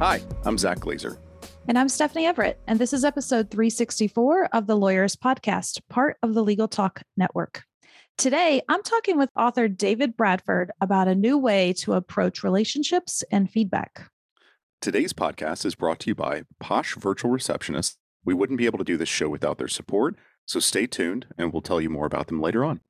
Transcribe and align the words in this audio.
Hi, 0.00 0.22
I'm 0.46 0.56
Zack 0.56 0.80
Glaser. 0.80 1.18
And 1.68 1.78
I'm 1.78 1.90
Stephanie 1.90 2.24
Everett, 2.24 2.58
and 2.66 2.78
this 2.78 2.94
is 2.94 3.04
episode 3.04 3.50
364 3.50 4.46
of 4.46 4.66
the 4.66 4.74
Lawyerist 4.74 5.18
Podcast, 5.18 5.82
part 5.90 6.16
of 6.22 6.32
the 6.32 6.42
Legal 6.42 6.68
Talk 6.68 7.02
Network. 7.18 7.64
Today, 8.16 8.62
I'm 8.70 8.82
talking 8.82 9.18
with 9.18 9.28
author 9.36 9.68
David 9.68 10.16
Bradford 10.16 10.70
about 10.80 11.06
a 11.06 11.14
new 11.14 11.36
way 11.36 11.74
to 11.74 11.92
approach 11.92 12.42
relationships 12.42 13.22
and 13.30 13.50
feedback. 13.50 14.10
Today's 14.80 15.12
podcast 15.12 15.66
is 15.66 15.74
brought 15.74 15.98
to 15.98 16.08
you 16.08 16.14
by 16.14 16.44
Posh 16.60 16.94
Virtual 16.94 17.30
Receptionists. 17.30 17.96
We 18.24 18.32
wouldn't 18.32 18.58
be 18.58 18.64
able 18.64 18.78
to 18.78 18.84
do 18.84 18.96
this 18.96 19.10
show 19.10 19.28
without 19.28 19.58
their 19.58 19.68
support, 19.68 20.16
so 20.46 20.60
stay 20.60 20.86
tuned 20.86 21.26
and 21.36 21.52
we'll 21.52 21.60
tell 21.60 21.78
you 21.78 21.90
more 21.90 22.06
about 22.06 22.28
them 22.28 22.40
later 22.40 22.64
on. 22.64 22.80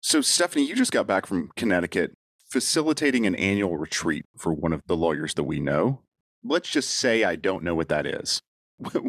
So, 0.00 0.20
Stephanie, 0.22 0.66
you 0.66 0.74
just 0.74 0.90
got 0.90 1.06
back 1.06 1.24
from 1.24 1.52
Connecticut 1.54 2.14
facilitating 2.50 3.26
an 3.26 3.36
annual 3.36 3.76
retreat 3.76 4.24
for 4.36 4.52
one 4.52 4.72
of 4.72 4.82
the 4.88 4.96
lawyers 4.96 5.34
that 5.34 5.44
we 5.44 5.60
know 5.60 6.00
let's 6.44 6.68
just 6.68 6.90
say 6.90 7.24
I 7.24 7.36
don't 7.36 7.64
know 7.64 7.74
what 7.74 7.88
that 7.88 8.06
is. 8.06 8.40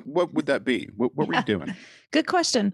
what 0.04 0.34
would 0.34 0.48
that 0.48 0.64
be? 0.64 0.90
What, 0.96 1.16
what 1.16 1.28
were 1.28 1.36
you 1.36 1.44
doing? 1.44 1.76
Good 2.12 2.28
question. 2.28 2.74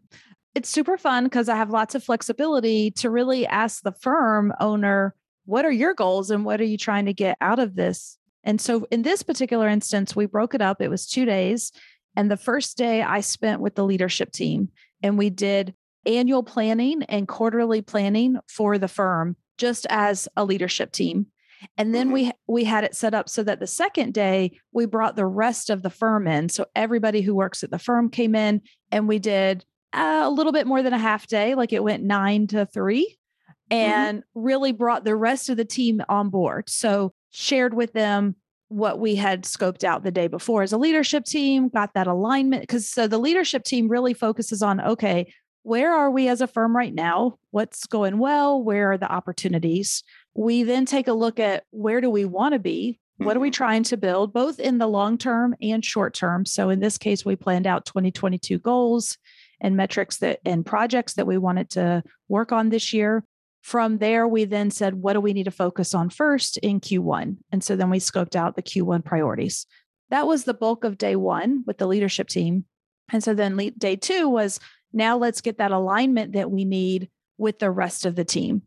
It's 0.54 0.70
super 0.70 0.98
fun 0.98 1.26
because 1.26 1.50
I 1.50 1.58
have 1.58 1.70
lots 1.70 1.96
of 1.96 2.04
flexibility 2.04 2.92
to 2.92 3.10
really 3.10 3.46
ask 3.46 3.82
the 3.82 3.92
firm 3.92 4.54
owner, 4.62 5.14
what 5.46 5.66
are 5.66 5.72
your 5.72 5.94
goals 5.94 6.32
and 6.32 6.46
what 6.46 6.62
are 6.62 6.66
you 6.66 6.78
trying 6.78 7.06
to 7.06 7.14
get 7.14 7.38
out 7.42 7.60
of 7.60 7.76
this? 7.76 8.18
And 8.46 8.62
so 8.62 8.88
in 8.92 9.02
this 9.02 9.24
particular 9.24 9.68
instance, 9.68 10.16
we 10.16 10.26
broke 10.26 10.54
it 10.54 10.62
up. 10.62 10.82
It 10.82 10.90
was 10.90 11.06
two 11.06 11.26
days. 11.26 11.72
And 12.16 12.32
the 12.32 12.38
first 12.38 12.78
day 12.78 13.02
I 13.02 13.20
spent 13.20 13.60
with 13.60 13.76
the 13.76 13.84
leadership 13.84 14.32
team 14.32 14.70
and 15.04 15.18
we 15.18 15.30
did 15.30 15.74
annual 16.06 16.44
planning 16.44 17.04
and 17.04 17.28
quarterly 17.28 17.82
planning 17.82 18.38
for 18.48 18.78
the 18.78 18.88
firm 18.88 19.36
just 19.58 19.86
as 19.90 20.28
a 20.38 20.46
leadership 20.46 20.92
team. 20.92 21.28
And 21.78 21.94
then 21.94 22.08
mm-hmm. 22.08 22.14
we 22.14 22.32
we 22.48 22.64
had 22.64 22.84
it 22.84 22.96
set 22.96 23.14
up 23.14 23.30
so 23.30 23.44
that 23.44 23.60
the 23.60 23.68
second 23.68 24.14
day 24.14 24.60
we 24.72 24.86
brought 24.86 25.16
the 25.16 25.26
rest 25.26 25.70
of 25.70 25.82
the 25.82 25.90
firm 25.90 26.28
in. 26.28 26.50
So 26.50 26.66
everybody 26.76 27.22
who 27.22 27.36
works 27.36 27.64
at 27.64 27.72
the 27.72 27.80
firm 27.80 28.10
came 28.10 28.36
in 28.36 28.62
and 28.92 29.08
we 29.08 29.20
did 29.20 29.66
uh, 29.94 30.24
a 30.26 30.30
little 30.30 30.52
bit 30.52 30.68
more 30.68 30.84
than 30.84 30.94
a 30.94 31.00
half 31.00 31.28
day, 31.28 31.56
like 31.56 31.74
it 31.74 31.84
went 31.84 32.04
9 32.04 32.48
to 32.48 32.66
3 32.66 33.04
mm-hmm. 33.04 33.76
and 33.76 34.20
mm-hmm. 34.20 34.40
really 34.40 34.72
brought 34.72 35.04
the 35.06 35.16
rest 35.16 35.50
of 35.50 35.58
the 35.58 35.66
team 35.66 36.02
on 36.10 36.30
board. 36.30 36.70
So 36.70 37.14
shared 37.32 37.74
with 37.74 37.94
them 37.94 38.36
what 38.68 39.00
we 39.00 39.16
had 39.16 39.44
scoped 39.44 39.84
out 39.84 40.04
the 40.04 40.12
day 40.12 40.28
before 40.28 40.64
as 40.64 40.74
a 40.74 40.78
leadership 40.78 41.24
team, 41.26 41.70
got 41.70 41.94
that 41.94 42.08
alignment 42.08 42.64
because 42.64 42.90
so 42.90 43.08
the 43.08 43.20
leadership 43.20 43.64
team 43.64 43.88
really 43.88 44.14
focuses 44.14 44.62
on 44.62 44.82
okay, 44.82 45.32
where 45.64 45.94
are 45.94 46.12
we 46.12 46.28
as 46.28 46.42
a 46.42 46.48
firm 46.48 46.76
right 46.76 46.94
now? 46.94 47.40
What's 47.52 47.88
going 47.88 48.20
well? 48.20 48.62
Where 48.62 48.92
are 48.92 48.98
the 48.98 49.12
opportunities? 49.12 50.04
We 50.36 50.64
then 50.64 50.86
take 50.86 51.08
a 51.08 51.14
look 51.14 51.40
at 51.40 51.64
where 51.72 52.02
do 52.02 52.10
we 52.10 52.26
want 52.26 52.54
to 52.54 52.60
be? 52.60 53.00
What 53.18 53.38
are 53.38 53.40
we 53.40 53.48
mm-hmm. 53.48 53.54
trying 53.54 53.84
to 53.84 53.98
build, 53.98 54.34
both 54.34 54.60
in 54.60 54.78
the 54.78 54.88
long 54.88 55.18
term 55.18 55.56
and 55.62 55.84
short 55.84 56.14
term? 56.14 56.46
So 56.46 56.70
in 56.70 56.82
this 56.82 56.98
case, 56.98 57.24
we 57.24 57.38
planned 57.38 57.66
out 57.66 57.86
2022 57.86 58.60
goals 58.60 59.18
and 59.62 59.78
metrics 59.78 60.18
that 60.18 60.40
and 60.46 60.66
projects 60.66 61.14
that 61.14 61.26
we 61.26 61.38
wanted 61.38 61.70
to 61.72 62.04
work 62.28 62.52
on 62.52 62.70
this 62.70 62.94
year. 62.94 63.24
From 63.62 63.98
there, 63.98 64.28
we 64.28 64.44
then 64.46 64.70
said, 64.70 64.96
what 64.96 65.14
do 65.14 65.22
we 65.22 65.34
need 65.34 65.46
to 65.46 65.52
focus 65.52 65.96
on 65.96 66.10
first 66.10 66.58
in 66.58 66.80
Q1? 66.82 67.38
And 67.52 67.64
so 67.64 67.76
then 67.76 67.90
we 67.90 68.00
scoped 68.00 68.36
out 68.36 68.56
the 68.56 68.62
Q1 68.62 69.04
priorities. 69.04 69.66
That 70.10 70.28
was 70.28 70.44
the 70.44 70.54
bulk 70.54 70.84
of 70.84 70.98
day 70.98 71.16
one 71.16 71.64
with 71.66 71.78
the 71.78 71.88
leadership 71.88 72.28
team. 72.28 72.66
And 73.12 73.24
so 73.24 73.34
then 73.34 73.58
day 73.78 73.96
two 73.96 74.30
was 74.30 74.60
now 74.94 75.18
let's 75.18 75.42
get 75.42 75.58
that 75.58 75.72
alignment 75.72 76.34
that 76.34 76.52
we 76.52 76.66
need 76.66 77.10
with 77.38 77.60
the 77.60 77.72
rest 77.72 78.06
of 78.06 78.16
the 78.16 78.26
team. 78.26 78.64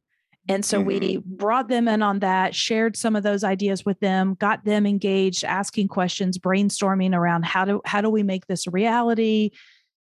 And 0.48 0.64
so 0.64 0.78
mm-hmm. 0.78 0.86
we 0.86 1.16
brought 1.24 1.68
them 1.68 1.88
in 1.88 2.02
on 2.02 2.20
that, 2.20 2.54
shared 2.54 2.96
some 2.96 3.14
of 3.14 3.22
those 3.22 3.44
ideas 3.44 3.84
with 3.84 4.00
them, 4.00 4.34
got 4.40 4.64
them 4.64 4.86
engaged, 4.86 5.44
asking 5.44 5.88
questions, 5.88 6.38
brainstorming 6.38 7.14
around 7.14 7.44
how 7.44 7.66
do 7.66 7.82
how 7.84 8.00
do 8.00 8.08
we 8.08 8.22
make 8.22 8.46
this 8.46 8.66
a 8.66 8.70
reality? 8.70 9.50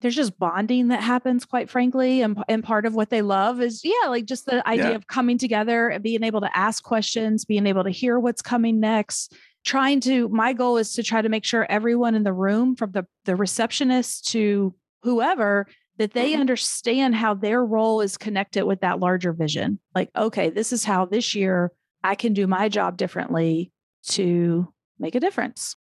There's 0.02 0.16
just 0.16 0.40
bonding 0.40 0.88
that 0.88 1.04
happens, 1.04 1.46
quite 1.46 1.70
frankly. 1.70 2.24
And, 2.24 2.44
and 2.50 2.64
part 2.64 2.88
of 2.88 2.96
what 2.96 3.12
they 3.12 3.22
love 3.22 3.62
is, 3.62 3.82
yeah, 3.84 4.08
like 4.08 4.26
just 4.26 4.48
the 4.48 4.68
idea 4.68 4.90
yeah. 4.90 4.96
of 4.96 5.06
coming 5.06 5.38
together 5.38 5.90
and 5.90 6.02
being 6.02 6.24
able 6.24 6.42
to 6.42 6.58
ask 6.58 6.84
questions, 6.84 7.46
being 7.46 7.68
able 7.68 7.84
to 7.84 7.92
hear 7.92 8.20
what's 8.20 8.42
coming 8.42 8.80
next. 8.80 9.36
Trying 9.64 10.00
to, 10.00 10.28
my 10.30 10.54
goal 10.54 10.78
is 10.78 10.94
to 10.94 11.04
try 11.04 11.22
to 11.22 11.30
make 11.30 11.46
sure 11.46 11.68
everyone 11.70 12.16
in 12.16 12.24
the 12.24 12.34
room, 12.34 12.76
from 12.76 12.94
the, 12.94 13.06
the 13.26 13.36
receptionist 13.36 14.30
to 14.30 14.74
whoever, 15.04 15.68
that 16.02 16.14
they 16.14 16.32
mm-hmm. 16.32 16.42
understand 16.42 17.14
how 17.14 17.36
their 17.36 17.64
role 17.64 18.02
is 18.02 18.18
connected 18.18 18.66
with 18.66 18.82
that 18.82 19.00
larger 19.00 19.34
vision. 19.34 19.80
Like, 19.94 20.10
okay, 20.16 20.50
this 20.50 20.74
is 20.74 20.84
how 20.84 21.06
this 21.06 21.36
year 21.36 21.72
I 22.04 22.16
can 22.16 22.34
do 22.34 22.48
my 22.48 22.70
job 22.70 22.98
differently 22.98 23.72
to 24.08 24.74
make 24.98 25.14
a 25.14 25.20
difference. 25.20 25.76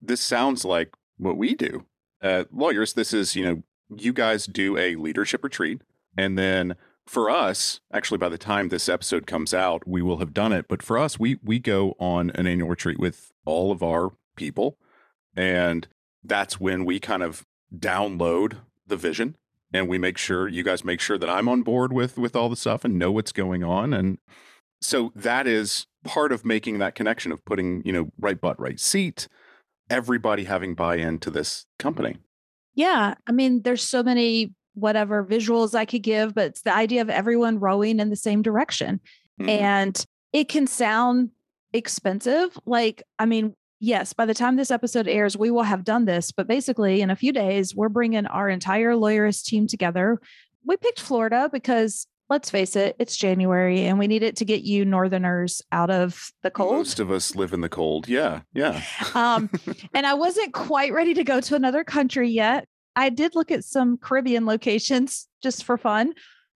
This 0.00 0.22
sounds 0.22 0.64
like 0.64 0.94
what 1.18 1.36
we 1.36 1.54
do. 1.54 1.84
Uh, 2.22 2.44
lawyers, 2.50 2.94
this 2.94 3.12
is, 3.12 3.36
you 3.36 3.44
know, 3.44 3.62
you 3.94 4.14
guys 4.14 4.46
do 4.46 4.78
a 4.78 4.96
leadership 4.96 5.44
retreat. 5.44 5.82
And 6.16 6.38
then 6.38 6.74
for 7.06 7.28
us, 7.28 7.80
actually, 7.92 8.16
by 8.16 8.30
the 8.30 8.38
time 8.38 8.70
this 8.70 8.88
episode 8.88 9.26
comes 9.26 9.52
out, 9.52 9.86
we 9.86 10.00
will 10.00 10.20
have 10.20 10.32
done 10.32 10.54
it. 10.54 10.68
But 10.68 10.82
for 10.82 10.96
us, 10.96 11.18
we 11.18 11.38
we 11.42 11.58
go 11.58 11.96
on 11.98 12.30
an 12.30 12.46
annual 12.46 12.70
retreat 12.70 12.98
with 12.98 13.30
all 13.44 13.70
of 13.70 13.82
our 13.82 14.12
people. 14.36 14.78
And 15.36 15.86
that's 16.22 16.58
when 16.58 16.86
we 16.86 16.98
kind 16.98 17.22
of 17.22 17.44
download 17.78 18.56
the 18.86 18.96
vision 18.96 19.36
and 19.72 19.88
we 19.88 19.98
make 19.98 20.18
sure 20.18 20.48
you 20.48 20.62
guys 20.62 20.84
make 20.84 21.00
sure 21.00 21.18
that 21.18 21.28
I'm 21.28 21.48
on 21.48 21.62
board 21.62 21.92
with 21.92 22.18
with 22.18 22.36
all 22.36 22.48
the 22.48 22.56
stuff 22.56 22.84
and 22.84 22.98
know 22.98 23.10
what's 23.10 23.32
going 23.32 23.64
on 23.64 23.92
and 23.92 24.18
so 24.80 25.12
that 25.16 25.46
is 25.46 25.86
part 26.04 26.30
of 26.30 26.44
making 26.44 26.78
that 26.78 26.94
connection 26.94 27.32
of 27.32 27.42
putting, 27.46 27.82
you 27.86 27.92
know, 27.92 28.10
right 28.20 28.38
butt 28.38 28.60
right 28.60 28.78
seat, 28.78 29.28
everybody 29.88 30.44
having 30.44 30.74
buy-in 30.74 31.18
to 31.20 31.30
this 31.30 31.64
company. 31.78 32.18
Yeah, 32.74 33.14
I 33.26 33.32
mean 33.32 33.62
there's 33.62 33.82
so 33.82 34.02
many 34.02 34.52
whatever 34.74 35.24
visuals 35.24 35.74
I 35.74 35.84
could 35.84 36.02
give, 36.02 36.34
but 36.34 36.46
it's 36.46 36.62
the 36.62 36.74
idea 36.74 37.00
of 37.00 37.08
everyone 37.08 37.60
rowing 37.60 38.00
in 38.00 38.10
the 38.10 38.16
same 38.16 38.42
direction. 38.42 39.00
Mm-hmm. 39.40 39.48
And 39.48 40.06
it 40.32 40.48
can 40.48 40.66
sound 40.66 41.30
expensive. 41.72 42.58
Like, 42.66 43.02
I 43.18 43.26
mean, 43.26 43.54
yes, 43.84 44.12
by 44.12 44.26
the 44.26 44.34
time 44.34 44.56
this 44.56 44.70
episode 44.70 45.06
airs, 45.06 45.36
we 45.36 45.50
will 45.50 45.62
have 45.62 45.84
done 45.84 46.04
this. 46.06 46.32
But 46.32 46.48
basically, 46.48 47.00
in 47.00 47.10
a 47.10 47.16
few 47.16 47.32
days, 47.32 47.74
we're 47.74 47.88
bringing 47.88 48.26
our 48.26 48.48
entire 48.48 48.94
lawyerist 48.94 49.44
team 49.44 49.66
together. 49.66 50.20
We 50.64 50.76
picked 50.76 51.00
Florida 51.00 51.50
because 51.52 52.06
let's 52.30 52.50
face 52.50 52.74
it, 52.74 52.96
it's 52.98 53.16
January 53.16 53.84
and 53.84 53.98
we 53.98 54.06
need 54.06 54.22
it 54.22 54.36
to 54.36 54.44
get 54.46 54.62
you 54.62 54.84
northerners 54.84 55.60
out 55.70 55.90
of 55.90 56.30
the 56.42 56.50
cold. 56.50 56.72
Most 56.72 56.98
of 56.98 57.10
us 57.10 57.36
live 57.36 57.52
in 57.52 57.60
the 57.60 57.68
cold. 57.68 58.08
Yeah. 58.08 58.40
Yeah. 58.54 58.82
um, 59.14 59.50
and 59.92 60.06
I 60.06 60.14
wasn't 60.14 60.54
quite 60.54 60.92
ready 60.92 61.14
to 61.14 61.24
go 61.24 61.40
to 61.40 61.54
another 61.54 61.84
country 61.84 62.30
yet. 62.30 62.66
I 62.96 63.10
did 63.10 63.34
look 63.34 63.50
at 63.50 63.64
some 63.64 63.98
Caribbean 63.98 64.46
locations 64.46 65.28
just 65.42 65.64
for 65.64 65.76
fun, 65.76 66.14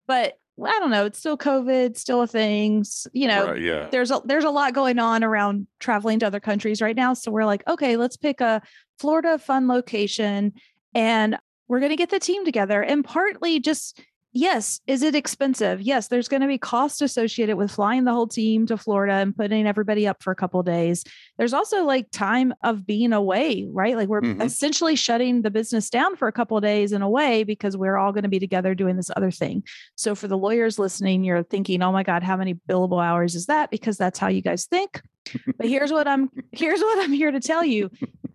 but 0.07 0.35
I 0.65 0.79
don't 0.79 0.91
know. 0.91 1.05
It's 1.05 1.19
still 1.19 1.37
COVID, 1.37 1.97
still 1.97 2.23
a 2.23 2.27
thing. 2.27 2.85
You 3.13 3.29
know, 3.29 3.49
right, 3.49 3.61
yeah. 3.61 3.89
There's 3.91 4.11
a 4.11 4.21
there's 4.25 4.45
a 4.45 4.51
lot 4.51 4.73
going 4.73 4.99
on 4.99 5.23
around 5.23 5.67
traveling 5.81 6.19
to 6.21 6.27
other 6.27 6.41
countries 6.41 6.81
right 6.81 6.97
now. 6.97 7.15
So 7.15 7.31
we're 7.31 7.45
like, 7.45 7.63
okay, 7.69 7.97
let's 7.97 8.17
pick 8.17 8.41
a 8.41 8.63
Florida 8.99 9.39
fun 9.39 9.69
location, 9.69 10.55
and 10.95 11.39
we're 11.69 11.81
going 11.81 11.91
to 11.91 11.97
get 11.97 12.11
the 12.11 12.21
team 12.21 12.45
together. 12.45 12.83
And 12.83 13.05
partly 13.05 13.61
just 13.61 14.01
yes, 14.37 14.81
is 14.87 15.03
it 15.03 15.15
expensive? 15.15 15.81
Yes, 15.81 16.09
there's 16.09 16.29
going 16.29 16.43
to 16.43 16.47
be 16.47 16.59
cost 16.59 17.01
associated 17.01 17.57
with 17.57 17.71
flying 17.71 18.05
the 18.05 18.13
whole 18.13 18.27
team 18.27 18.67
to 18.67 18.77
Florida 18.77 19.15
and 19.15 19.35
putting 19.35 19.67
everybody 19.67 20.07
up 20.07 20.23
for 20.23 20.31
a 20.31 20.37
couple 20.37 20.63
days. 20.63 21.05
There's 21.39 21.55
also 21.55 21.85
like 21.85 22.11
time 22.11 22.55
of 22.63 22.87
being 22.87 23.13
away, 23.13 23.67
right? 23.71 23.97
Like 23.97 24.09
we're 24.09 24.21
mm-hmm. 24.21 24.43
essentially 24.43 24.95
shutting 24.95 25.43
the 25.43 25.51
business 25.51 25.89
down 25.89 26.17
for 26.17 26.29
a 26.29 26.33
couple 26.33 26.61
days 26.61 26.93
in 26.93 27.03
a 27.03 27.09
way 27.09 27.45
because 27.45 27.77
we're 27.77 27.97
all 27.97 28.13
going 28.13 28.25
to 28.25 28.29
be 28.29 28.39
together 28.39 28.75
doing 28.75 28.97
this 28.97 29.11
other 29.17 29.31
thing. 29.31 29.65
So 29.97 30.15
for 30.15 30.29
the 30.29 30.39
lawyers 30.39 30.79
listening, 30.79 31.25
you're 31.25 31.43
thinking, 31.43 31.83
"Oh 31.83 31.93
my 31.93 32.03
god, 32.03 32.23
how 32.23 32.37
many 32.37 32.55
billable 32.55 33.05
hours 33.05 33.35
is 33.35 33.47
that?" 33.47 33.71
because 33.71 33.97
that's 33.97 34.19
how 34.19 34.29
you 34.29 34.43
guys 34.43 34.67
think. 34.67 35.01
but 35.57 35.67
here's 35.67 35.93
what 35.93 36.07
I'm 36.07 36.31
here's 36.53 36.81
what 36.81 37.03
I'm 37.03 37.13
here 37.13 37.31
to 37.31 37.41
tell 37.41 37.65
you. 37.65 37.91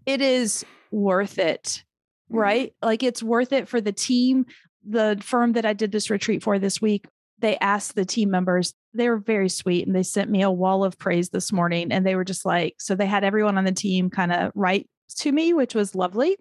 It 0.05 0.21
is 0.21 0.65
worth 0.91 1.37
it 1.37 1.83
mm-hmm. 2.31 2.39
right? 2.39 2.73
Like 2.81 3.03
it's 3.03 3.21
worth 3.21 3.51
it 3.51 3.67
for 3.67 3.81
the 3.81 3.91
team 3.91 4.45
the 4.87 5.19
firm 5.21 5.53
that 5.53 5.65
I 5.65 5.73
did 5.73 5.91
this 5.91 6.09
retreat 6.09 6.43
for 6.43 6.59
this 6.59 6.81
week, 6.81 7.05
they 7.39 7.57
asked 7.57 7.95
the 7.95 8.05
team 8.05 8.29
members, 8.29 8.73
they 8.93 9.09
were 9.09 9.17
very 9.17 9.49
sweet 9.49 9.85
and 9.85 9.95
they 9.95 10.03
sent 10.03 10.29
me 10.29 10.41
a 10.41 10.51
wall 10.51 10.83
of 10.83 10.97
praise 10.97 11.29
this 11.29 11.51
morning. 11.51 11.91
And 11.91 12.05
they 12.05 12.15
were 12.15 12.23
just 12.23 12.45
like, 12.45 12.75
so 12.77 12.95
they 12.95 13.05
had 13.05 13.23
everyone 13.23 13.57
on 13.57 13.65
the 13.65 13.71
team 13.71 14.09
kind 14.09 14.31
of 14.31 14.51
write 14.55 14.89
to 15.17 15.31
me, 15.31 15.53
which 15.53 15.75
was 15.75 15.95
lovely. 15.95 16.37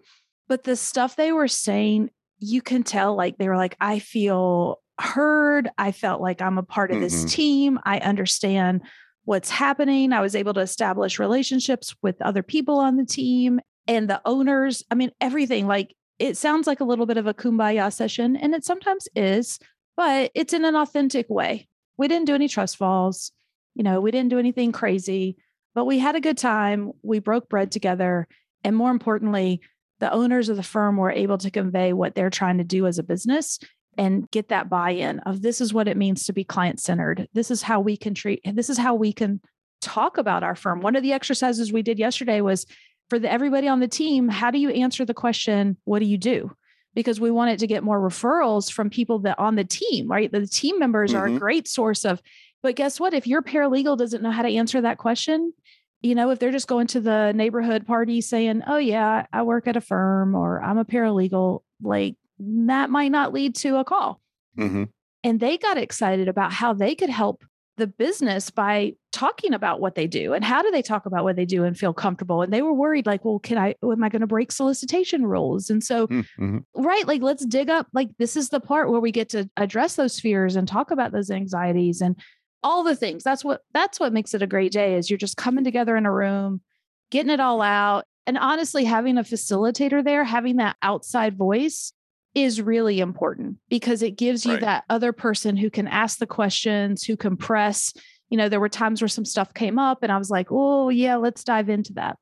But 0.49 0.65
the 0.65 0.77
stuff 0.77 1.17
they 1.17 1.33
were 1.33 1.49
saying, 1.49 2.11
you 2.39 2.63
can 2.63 2.83
tell 2.83 3.15
like 3.15 3.39
they 3.39 3.49
were 3.49 3.57
like, 3.57 3.77
I 3.81 3.99
feel 3.99 4.81
heard. 5.01 5.69
I 5.79 5.93
felt 5.93 6.21
like 6.21 6.43
I'm 6.43 6.59
a 6.59 6.63
part 6.63 6.91
of 6.91 6.97
mm-hmm. 6.97 7.05
this 7.05 7.25
team. 7.33 7.79
I 7.85 7.99
understand 7.99 8.83
what's 9.25 9.51
happening. 9.51 10.13
I 10.13 10.21
was 10.21 10.35
able 10.35 10.55
to 10.55 10.61
establish 10.61 11.19
relationships 11.19 11.95
with 12.03 12.21
other 12.21 12.43
people 12.43 12.79
on 12.79 12.97
the 12.97 13.07
team 13.07 13.61
and 13.87 14.09
the 14.09 14.21
owners. 14.25 14.85
I 14.91 14.95
mean, 14.95 15.11
everything 15.21 15.67
like 15.67 15.95
it 16.21 16.37
sounds 16.37 16.67
like 16.67 16.81
a 16.81 16.85
little 16.85 17.07
bit 17.07 17.17
of 17.17 17.27
a 17.27 17.35
kumbaya 17.35 17.93
session, 17.93 18.37
and 18.37 18.55
it 18.55 18.65
sometimes 18.65 19.09
is, 19.17 19.59
but 19.97 20.31
it's 20.35 20.53
in 20.53 20.65
an 20.65 20.77
authentic 20.77 21.29
way. 21.31 21.67
We 21.97 22.09
didn't 22.09 22.27
do 22.27 22.35
any 22.35 22.47
trust 22.47 22.77
falls. 22.77 23.33
You 23.75 23.83
know, 23.83 24.01
we 24.01 24.11
didn't 24.11 24.31
do 24.31 24.39
anything 24.39 24.71
crazy, 24.71 25.39
but 25.75 25.87
we 25.87 25.99
had 25.99 26.17
a 26.17 26.21
good 26.21 26.37
time. 26.37 26.93
We 27.03 27.21
broke 27.21 27.49
bread 27.49 27.73
together. 27.73 28.29
And 28.63 28.77
more 28.77 28.91
importantly, 28.91 29.63
the 30.01 30.13
owners 30.13 30.49
of 30.51 30.57
the 30.57 30.63
firm 30.63 30.97
were 30.97 31.11
able 31.11 31.39
to 31.39 31.51
convey 31.51 31.95
what 31.95 32.15
they're 32.15 32.31
trying 32.31 32.59
to 32.59 32.65
do 32.65 32.87
as 32.87 32.99
a 32.99 33.03
business 33.03 33.59
and 33.97 34.31
get 34.31 34.49
that 34.49 34.69
buy-in 34.69 35.21
of 35.21 35.43
this 35.43 35.61
is 35.61 35.75
what 35.75 35.89
it 35.89 35.97
means 35.97 36.25
to 36.25 36.33
be 36.33 36.45
client 36.45 36.81
centered. 36.81 37.29
This 37.33 37.51
is 37.51 37.63
how 37.63 37.81
we 37.81 37.97
can 37.97 38.15
treat 38.15 38.41
this 38.45 38.71
is 38.71 38.79
how 38.79 38.95
we 38.95 39.13
can 39.13 39.41
talk 39.81 40.19
about 40.19 40.43
our 40.43 40.55
firm. 40.55 40.81
One 40.81 40.97
of 40.97 41.03
the 41.03 41.13
exercises 41.13 41.73
we 41.73 41.83
did 41.83 41.99
yesterday 41.99 42.41
was 42.41 42.67
for 43.11 43.19
the, 43.19 43.31
everybody 43.31 43.69
on 43.69 43.81
the 43.81 43.89
team, 43.89 44.29
how 44.29 44.51
do 44.51 44.59
you 44.59 44.71
answer 44.71 45.05
the 45.05 45.15
question, 45.15 45.77
what 45.85 45.99
do 45.99 46.07
you 46.07 46.17
do? 46.17 46.53
Because 46.95 47.21
we 47.21 47.31
wanted 47.31 47.59
to 47.59 47.67
get 47.67 47.85
more 47.85 48.01
referrals 48.01 48.73
from 48.73 48.89
people 48.89 49.19
that 49.21 49.39
on 49.39 49.57
the 49.57 49.65
team, 49.65 50.09
right? 50.09 50.31
The 50.31 50.47
team 50.47 50.79
members 50.79 51.11
mm-hmm. 51.13 51.21
are 51.21 51.27
a 51.27 51.29
mm-hmm. 51.29 51.39
great 51.39 51.69
source 51.69 52.05
of, 52.05 52.23
but 52.63 52.77
guess 52.77 52.99
what? 52.99 53.13
If 53.13 53.27
your 53.27 53.43
paralegal 53.43 53.99
doesn't 53.99 54.23
know 54.23 54.31
how 54.31 54.43
to 54.43 54.55
answer 54.55 54.81
that 54.81 54.99
question, 54.99 55.53
you 56.03 56.15
know, 56.15 56.31
if 56.31 56.39
they're 56.39 56.51
just 56.51 56.69
going 56.69 56.87
to 56.89 57.01
the 57.01 57.33
neighborhood 57.33 57.87
party 57.87 58.21
saying, 58.21 58.63
oh, 58.67 58.79
yeah, 58.79 59.27
I 59.33 59.43
work 59.43 59.67
at 59.67 59.77
a 59.77 59.81
firm 59.81 60.35
or 60.35 60.63
I'm 60.63 60.79
a 60.79 60.85
paralegal, 60.85 61.61
like 61.83 62.17
that 62.39 62.91
might 62.91 63.13
not 63.13 63.33
lead 63.33 63.55
to 63.57 63.77
a 63.77 63.85
call. 63.85 64.21
Mm-hmm. 64.59 64.85
And 65.23 65.41
they 65.41 65.59
got 65.59 65.77
excited 65.77 66.29
about 66.29 66.53
how 66.53 66.73
they 66.73 66.95
could 66.95 67.11
help 67.11 67.45
the 67.81 67.87
business 67.87 68.51
by 68.51 68.93
talking 69.13 69.53
about 69.53 69.81
what 69.81 69.97
they 69.97 70.07
do 70.07 70.33
and 70.33 70.45
how 70.45 70.63
do 70.63 70.71
they 70.71 70.83
talk 70.83 71.07
about 71.07 71.25
what 71.25 71.35
they 71.35 71.45
do 71.45 71.65
and 71.65 71.77
feel 71.77 71.93
comfortable. 71.93 72.43
And 72.43 72.53
they 72.53 72.63
were 72.63 72.73
worried 72.73 73.07
like 73.07 73.25
well 73.25 73.41
can 73.41 73.59
i 73.59 73.75
am 73.83 74.05
i 74.05 74.09
going 74.09 74.21
to 74.21 74.27
break 74.27 74.53
solicitation 74.53 75.27
rules? 75.27 75.71
And 75.71 75.83
so 75.83 76.07
mm-hmm. 76.07 76.59
right 76.75 77.07
like 77.07 77.23
let's 77.23 77.45
dig 77.45 77.69
up 77.71 77.89
like 77.93 78.11
this 78.19 78.37
is 78.37 78.51
the 78.51 78.61
part 78.61 78.91
where 78.91 79.01
we 79.01 79.11
get 79.11 79.31
to 79.31 79.51
address 79.57 79.97
those 79.97 80.21
fears 80.21 80.55
and 80.57 80.69
talk 80.69 80.91
about 80.91 81.13
those 81.13 81.31
anxieties 81.31 82.01
and 82.01 82.17
all 82.63 82.85
the 82.85 82.97
things. 82.97 83.25
That's 83.25 83.45
what 83.45 83.63
that's 83.73 83.99
what 83.99 84.13
makes 84.13 84.35
it 84.35 84.43
a 84.43 84.47
great 84.47 84.73
day 84.73 84.95
is 84.95 85.11
you're 85.11 85.19
just 85.19 85.37
coming 85.37 85.65
together 85.65 85.97
in 85.97 86.07
a 86.07 86.13
room 86.13 86.61
getting 87.11 87.31
it 87.33 87.41
all 87.41 87.63
out 87.63 88.05
and 88.27 88.39
honestly 88.39 88.85
having 88.85 89.19
a 89.19 89.25
facilitator 89.25 90.05
there 90.05 90.23
having 90.23 90.57
that 90.57 90.77
outside 90.83 91.37
voice 91.37 91.93
is 92.35 92.63
really 92.63 93.01
important 93.01 93.57
because 93.69 94.03
it 94.03 94.13
gives 94.13 94.47
you 94.47 94.53
right. 94.53 94.61
that 94.61 94.85
other 94.89 95.13
person 95.13 95.57
who 95.57 95.71
can 95.71 95.89
ask 95.89 96.19
the 96.19 96.27
questions, 96.27 97.03
who 97.03 97.17
can 97.17 97.37
press. 97.37 97.93
You 98.29 98.39
know, 98.39 98.49
there 98.49 98.61
were 98.61 98.69
times 98.69 99.03
where 99.03 99.09
some 99.09 99.25
stuff 99.25 99.53
came 99.53 99.79
up 99.79 100.03
and 100.03 100.13
I 100.13 100.17
was 100.17 100.31
like, 100.31 100.49
oh, 100.51 100.89
yeah, 100.89 101.17
let's 101.17 101.43
dive 101.43 101.69
into 101.69 101.95
that. 101.95 102.19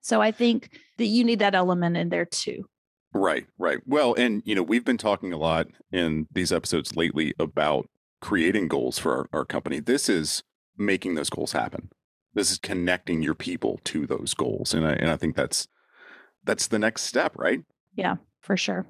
So 0.00 0.20
I 0.22 0.30
think 0.30 0.70
that 0.98 1.06
you 1.06 1.24
need 1.24 1.40
that 1.40 1.56
element 1.56 1.96
in 1.96 2.08
there 2.08 2.24
too. 2.24 2.68
Right, 3.12 3.46
right. 3.58 3.80
Well, 3.84 4.14
and, 4.14 4.42
you 4.44 4.54
know, 4.54 4.62
we've 4.62 4.84
been 4.84 4.98
talking 4.98 5.32
a 5.32 5.38
lot 5.38 5.66
in 5.90 6.28
these 6.30 6.52
episodes 6.52 6.94
lately 6.94 7.34
about 7.38 7.88
creating 8.20 8.68
goals 8.68 8.98
for 8.98 9.16
our, 9.16 9.28
our 9.40 9.44
company. 9.44 9.80
This 9.80 10.08
is 10.08 10.44
making 10.76 11.16
those 11.16 11.30
goals 11.30 11.52
happen. 11.52 11.90
This 12.34 12.52
is 12.52 12.58
connecting 12.58 13.22
your 13.22 13.34
people 13.34 13.80
to 13.84 14.06
those 14.06 14.34
goals. 14.34 14.72
And 14.72 14.86
I, 14.86 14.92
and 14.92 15.10
I 15.10 15.16
think 15.16 15.34
that's, 15.34 15.66
that's 16.44 16.68
the 16.68 16.78
next 16.78 17.02
step, 17.02 17.32
right? 17.36 17.62
Yeah, 17.96 18.16
for 18.40 18.56
sure. 18.56 18.86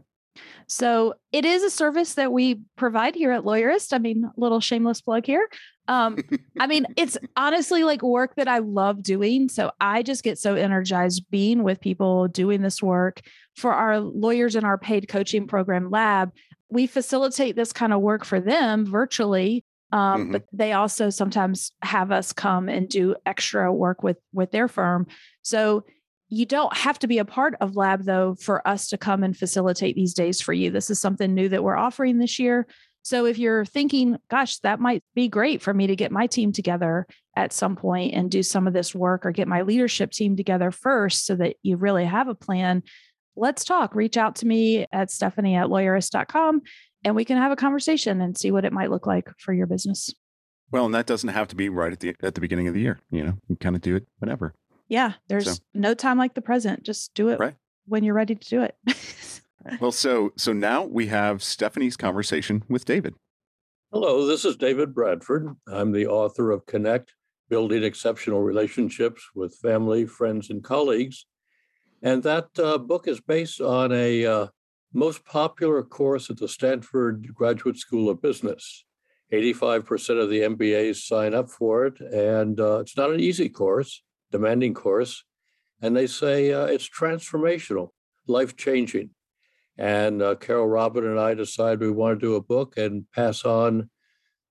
So 0.67 1.15
it 1.33 1.45
is 1.45 1.63
a 1.63 1.71
service 1.71 2.15
that 2.15 2.33
we 2.33 2.61
provide 2.77 3.15
here 3.15 3.33
at 3.33 3.43
Lawyerist. 3.45 3.93
I 3.93 3.99
mean, 3.99 4.31
little 4.37 4.61
shameless 4.61 5.01
plug 5.01 5.25
here. 5.25 5.49
Um, 5.89 6.19
I 6.61 6.67
mean, 6.67 6.87
it's 6.97 7.17
honestly 7.37 7.83
like 7.83 8.03
work 8.03 8.35
that 8.37 8.49
I 8.49 8.59
love 8.59 9.03
doing. 9.03 9.49
So 9.49 9.73
I 9.81 10.03
just 10.03 10.23
get 10.23 10.39
so 10.39 10.55
energized 10.55 11.25
being 11.31 11.63
with 11.63 11.81
people 11.81 12.29
doing 12.29 12.63
this 12.63 12.83
work. 12.83 13.23
For 13.57 13.73
our 13.73 13.99
lawyers 13.99 14.55
in 14.55 14.65
our 14.65 14.79
paid 14.79 15.09
coaching 15.09 15.47
program 15.47 15.91
lab, 15.91 16.33
we 16.71 16.87
facilitate 16.87 17.57
this 17.57 17.73
kind 17.73 17.93
of 17.93 18.01
work 18.01 18.25
for 18.25 18.41
them 18.41 18.87
virtually. 18.87 19.65
Um, 19.91 20.25
mm-hmm. 20.25 20.33
But 20.33 20.45
they 20.53 20.75
also 20.75 21.09
sometimes 21.09 21.73
have 21.83 22.13
us 22.13 22.33
come 22.35 22.69
and 22.69 22.89
do 22.89 23.17
extra 23.25 23.73
work 23.73 24.03
with 24.03 24.19
with 24.35 24.51
their 24.51 24.69
firm. 24.69 25.07
So 25.43 25.85
you 26.29 26.45
don't 26.47 26.77
have 26.77 26.99
to 26.99 27.07
be 27.07 27.19
a 27.19 27.25
part 27.25 27.55
of 27.61 27.77
lab 27.77 28.05
though 28.05 28.35
for 28.35 28.67
us 28.67 28.89
to 28.89 28.99
come 28.99 29.23
and 29.23 29.37
facilitate 29.37 29.97
these 29.97 30.15
days 30.15 30.41
for 30.41 30.53
you. 30.53 30.71
This 30.71 30.91
is 30.91 31.01
something 31.01 31.35
new 31.35 31.49
that 31.49 31.65
we're 31.65 31.77
offering 31.77 32.19
this 32.19 32.39
year. 32.39 32.67
So 33.03 33.25
if 33.25 33.39
you're 33.39 33.65
thinking 33.65 34.19
gosh 34.31 34.59
that 34.59 34.81
might 34.81 35.03
be 35.15 35.29
great 35.29 35.63
for 35.63 35.73
me 35.73 35.87
to 35.87 35.97
get 35.97 36.13
my 36.13 36.27
team 36.27 36.53
together 36.53 37.07
at 37.35 37.53
some 37.53 37.77
point 37.77 38.15
and 38.15 38.31
do 38.31 38.43
some 38.43 38.67
of 38.67 38.75
this 38.75 38.95
work 38.95 39.25
or 39.25 39.31
get 39.31 39.49
my 39.49 39.63
leadership 39.63 40.11
team 40.11 40.37
together 40.37 40.71
first 40.71 41.25
so 41.25 41.35
that 41.37 41.57
you 41.63 41.77
really 41.77 42.05
have 42.05 42.29
a 42.29 42.35
plan 42.35 42.83
let's 43.41 43.65
talk. 43.65 43.95
Reach 43.95 44.17
out 44.17 44.35
to 44.37 44.47
me 44.47 44.85
at 44.91 45.13
stephanie 45.13 45.55
at 45.55 45.69
lawyerist.com 45.69 46.61
and 47.05 47.15
we 47.15 47.25
can 47.25 47.37
have 47.37 47.53
a 47.53 47.57
conversation 47.57 48.21
and 48.21 48.37
see 48.37 48.51
what 48.51 48.65
it 48.65 48.73
might 48.73 48.91
look 48.91 49.07
like 49.07 49.31
for 49.39 49.55
your 49.55 49.67
business. 49.67 50.13
Well 50.71 50.85
and 50.85 50.95
that 50.95 51.07
doesn't 51.07 51.31
have 51.31 51.49
to 51.49 51.57
be 51.57 51.71
right 51.71 51.93
at 51.93 52.01
the 52.01 52.15
at 52.23 52.35
the 52.35 52.43
beginning 52.43 52.69
of 52.69 52.75
the 52.75 52.81
year 52.81 53.01
you 53.11 53.25
know 53.25 53.39
you 53.49 53.57
kind 53.57 53.75
of 53.75 53.81
do 53.81 53.97
it 53.97 54.07
whenever 54.19 54.53
yeah, 54.89 55.15
there's 55.29 55.57
so, 55.57 55.63
no 55.75 55.95
time 55.95 56.19
like 56.19 56.35
the 56.35 56.43
present. 56.43 56.83
Just 56.83 57.15
do 57.15 57.29
it 57.29 57.39
right. 57.39 57.55
when 57.87 58.05
you're 58.05 58.15
ready 58.15 58.35
to 58.35 58.49
do 58.49 58.63
it. 58.63 58.77
well, 59.81 59.93
so 59.93 60.33
so 60.37 60.53
now 60.53 60.85
we 60.85 61.07
have 61.07 61.43
Stephanie's 61.43 61.97
conversation 61.97 62.65
with 62.69 62.85
David. 62.85 63.15
Hello, 63.93 64.27
this 64.27 64.45
is 64.45 64.57
David 64.57 64.95
Bradford. 64.95 65.55
I'm 65.67 65.93
the 65.93 66.07
author 66.07 66.51
of 66.51 66.67
Connect: 66.67 67.13
Building 67.51 67.85
Exceptional 67.85 68.43
Relationships 68.43 69.23
with 69.35 69.57
Family, 69.57 70.07
Friends, 70.07 70.51
and 70.51 70.65
Colleagues. 70.65 71.27
And 72.03 72.23
that 72.23 72.47
uh, 72.59 72.79
book 72.79 73.09
is 73.09 73.21
based 73.21 73.61
on 73.61 73.93
a 73.93 74.25
uh, 74.25 74.47
most 74.95 75.25
popular 75.25 75.83
course 75.83 76.31
at 76.31 76.39
the 76.39 76.49
Stanford 76.49 77.29
Graduate 77.35 77.77
School 77.77 78.09
of 78.09 78.23
Business. 78.23 78.85
85% 79.33 80.23
of 80.23 80.31
the 80.31 80.41
MBAs 80.41 81.03
sign 81.03 81.35
up 81.35 81.51
for 81.51 81.85
it, 81.85 82.01
and 82.01 82.59
uh, 82.59 82.79
it's 82.79 82.97
not 82.97 83.11
an 83.11 83.21
easy 83.21 83.51
course 83.51 84.03
demanding 84.31 84.75
course, 84.75 85.25
and 85.81 85.97
they 85.97 86.07
say 86.07 86.53
uh, 86.53 86.67
it's 86.67 86.89
transformational, 86.89 87.91
life 88.27 88.57
changing. 88.57 89.11
And 89.77 90.23
uh, 90.23 90.35
Carole 90.35 90.67
Robin 90.67 91.07
and 91.07 91.21
I 91.21 91.35
decided 91.35 91.81
we 91.81 91.91
want 91.91 92.19
to 92.19 92.27
do 92.27 92.35
a 92.35 92.43
book 92.43 92.77
and 92.77 93.05
pass 93.15 93.45
on, 93.45 93.91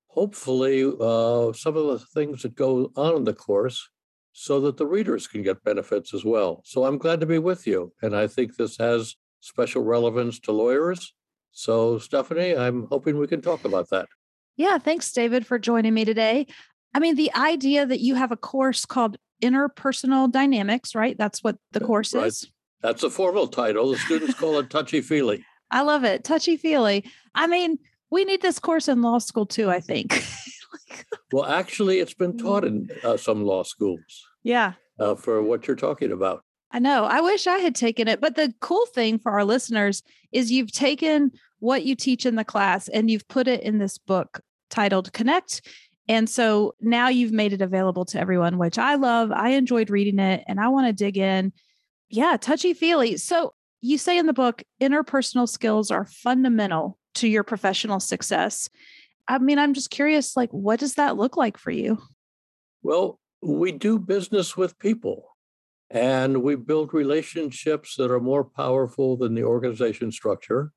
hopefully, 0.08 0.84
uh, 0.84 1.52
some 1.52 1.76
of 1.76 1.88
the 1.88 2.00
things 2.14 2.44
that 2.44 2.56
go 2.56 2.92
on 2.96 3.18
in 3.18 3.24
the 3.26 3.34
course 3.34 3.90
so 4.32 4.62
that 4.62 4.78
the 4.78 4.86
readers 4.86 5.28
can 5.28 5.44
get 5.44 5.64
benefits 5.64 6.14
as 6.14 6.24
well. 6.24 6.62
So 6.64 6.86
I'm 6.86 6.98
glad 6.98 7.20
to 7.20 7.26
be 7.26 7.40
with 7.40 7.68
you. 7.68 7.92
And 8.02 8.16
I 8.16 8.28
think 8.28 8.56
this 8.56 8.78
has 8.78 9.16
special 9.40 9.84
relevance 9.84 10.40
to 10.42 10.52
lawyers. 10.52 11.14
So, 11.52 11.98
Stephanie, 11.98 12.56
I'm 12.56 12.88
hoping 12.90 13.18
we 13.18 13.28
can 13.28 13.42
talk 13.42 13.66
about 13.66 13.90
that. 13.90 14.08
Yeah, 14.56 14.78
thanks, 14.78 15.12
David, 15.12 15.46
for 15.46 15.60
joining 15.60 15.94
me 15.94 16.06
today. 16.06 16.48
I 16.94 17.00
mean, 17.00 17.16
the 17.16 17.34
idea 17.34 17.86
that 17.86 18.00
you 18.00 18.16
have 18.16 18.32
a 18.32 18.38
course 18.38 18.86
called 18.86 19.18
interpersonal 19.42 20.32
dynamics, 20.32 20.96
right? 20.96 21.18
That's 21.18 21.44
what 21.44 21.58
the 21.72 21.80
course 21.80 22.14
right. 22.14 22.28
is. 22.28 22.50
That's 22.82 23.04
a 23.04 23.10
formal 23.10 23.48
title. 23.48 23.92
The 23.92 23.98
students 23.98 24.36
call 24.36 24.60
it 24.60 24.70
touchy 24.70 25.02
feely. 25.02 25.44
I 25.72 25.82
love 25.82 26.04
it. 26.04 26.24
Touchy 26.24 26.58
feely. 26.58 27.04
I 27.36 27.48
mean, 27.48 27.78
we 28.10 28.24
need 28.24 28.42
this 28.42 28.60
course 28.60 28.88
in 28.88 29.02
law 29.02 29.18
school 29.20 29.46
too, 29.46 29.70
I 29.70 29.80
think. 29.80 30.24
well, 31.32 31.46
actually, 31.46 32.00
it's 32.00 32.14
been 32.14 32.38
taught 32.38 32.64
in 32.64 32.90
uh, 33.04 33.18
some 33.18 33.44
law 33.44 33.64
schools. 33.64 34.26
Yeah. 34.44 34.74
Uh, 35.00 35.16
for 35.16 35.44
what 35.44 35.68
you're 35.68 35.76
talking 35.76 36.12
about. 36.12 36.44
I 36.72 36.80
know. 36.80 37.06
I 37.06 37.22
wish 37.22 37.48
I 37.48 37.58
had 37.60 37.76
taken 37.76 38.08
it. 38.08 38.22
But 38.22 38.36
the 38.36 38.54
cool 38.62 38.86
thing 38.88 39.20
for 39.20 39.32
our 39.32 39.46
listeners 39.46 40.04
is 40.32 40.52
you've 40.52 40.72
taken 40.72 41.32
what 41.60 41.86
you 41.86 41.96
teach 41.96 42.26
in 42.26 42.36
the 42.36 42.44
class 42.44 42.88
and 42.88 43.10
you've 43.10 43.28
put 43.28 43.48
it 43.48 43.62
in 43.62 43.78
this 43.78 43.98
book 43.98 44.42
titled 44.70 45.14
Connect 45.14 45.62
and 46.08 46.30
so 46.30 46.76
now 46.80 47.10
you've 47.10 47.32
made 47.32 47.54
it 47.54 47.62
available 47.62 48.06
to 48.06 48.20
everyone, 48.20 48.58
which 48.58 48.78
I 48.78 48.96
love. 48.96 49.32
I 49.32 49.50
enjoyed 49.50 49.90
reading 49.90 50.20
it 50.20 50.44
and 50.48 50.60
I 50.60 50.70
want 50.70 50.88
to 50.88 50.94
dig 50.94 51.18
in. 51.18 51.52
Yeah, 52.10 52.38
touchy 52.38 52.74
feely. 52.74 53.18
So 53.18 53.54
you 53.82 53.98
say 53.98 54.18
in 54.18 54.26
the 54.26 54.34
book, 54.34 54.64
interpersonal 54.82 55.48
skills 55.48 55.92
are 55.92 56.06
fundamental 56.06 56.98
to 57.16 57.28
your 57.28 57.44
professional 57.44 58.00
success. 58.00 58.70
I 59.28 59.40
mean, 59.40 59.60
I'm 59.60 59.74
just 59.74 59.90
curious, 59.90 60.38
like, 60.38 60.50
what 60.52 60.80
does 60.80 60.96
that 60.96 61.18
look 61.18 61.36
like 61.36 61.58
for 61.58 61.72
you? 61.72 61.98
Well, 62.82 63.20
we 63.42 63.74
do 63.74 64.00
business 64.00 64.56
with 64.56 64.80
people 64.80 65.36
and 65.90 66.42
we 66.42 66.56
build 66.56 66.94
relationships 66.94 67.96
that 67.98 68.12
are 68.12 68.20
more 68.20 68.44
powerful 68.44 69.18
than 69.18 69.36
the 69.36 69.44
organization 69.44 70.12
structure. 70.12 70.72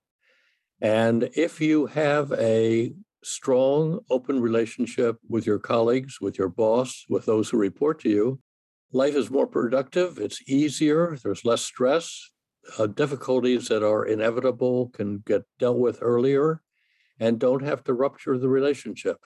And 0.81 1.31
if 1.35 1.61
you 1.61 1.87
have 1.87 2.33
a 2.33 2.93
strong, 3.23 4.01
open 4.11 4.41
relationship 4.41 5.17
with 5.29 5.47
your 5.47 5.59
colleagues, 5.59 6.21
with 6.21 6.39
your 6.39 6.49
boss, 6.49 7.05
with 7.09 7.27
those 7.27 7.51
who 7.51 7.59
report 7.59 8.01
to 8.01 8.09
you, 8.09 8.41
life 8.93 9.15
is 9.15 9.31
more 9.31 9.47
productive, 9.47 10.19
it's 10.19 10.43
easier, 10.49 11.17
there's 11.23 11.45
less 11.45 11.63
stress. 11.63 12.31
Uh, 12.79 12.87
difficulties 12.87 13.69
that 13.69 13.83
are 13.83 14.05
inevitable 14.05 14.91
can 14.91 15.19
get 15.27 15.43
dealt 15.59 15.79
with 15.79 15.99
earlier 16.03 16.61
and 17.19 17.39
don't 17.39 17.65
have 17.65 17.83
to 17.85 17.95
rupture 17.95 18.37
the 18.39 18.49
relationship. 18.49 19.17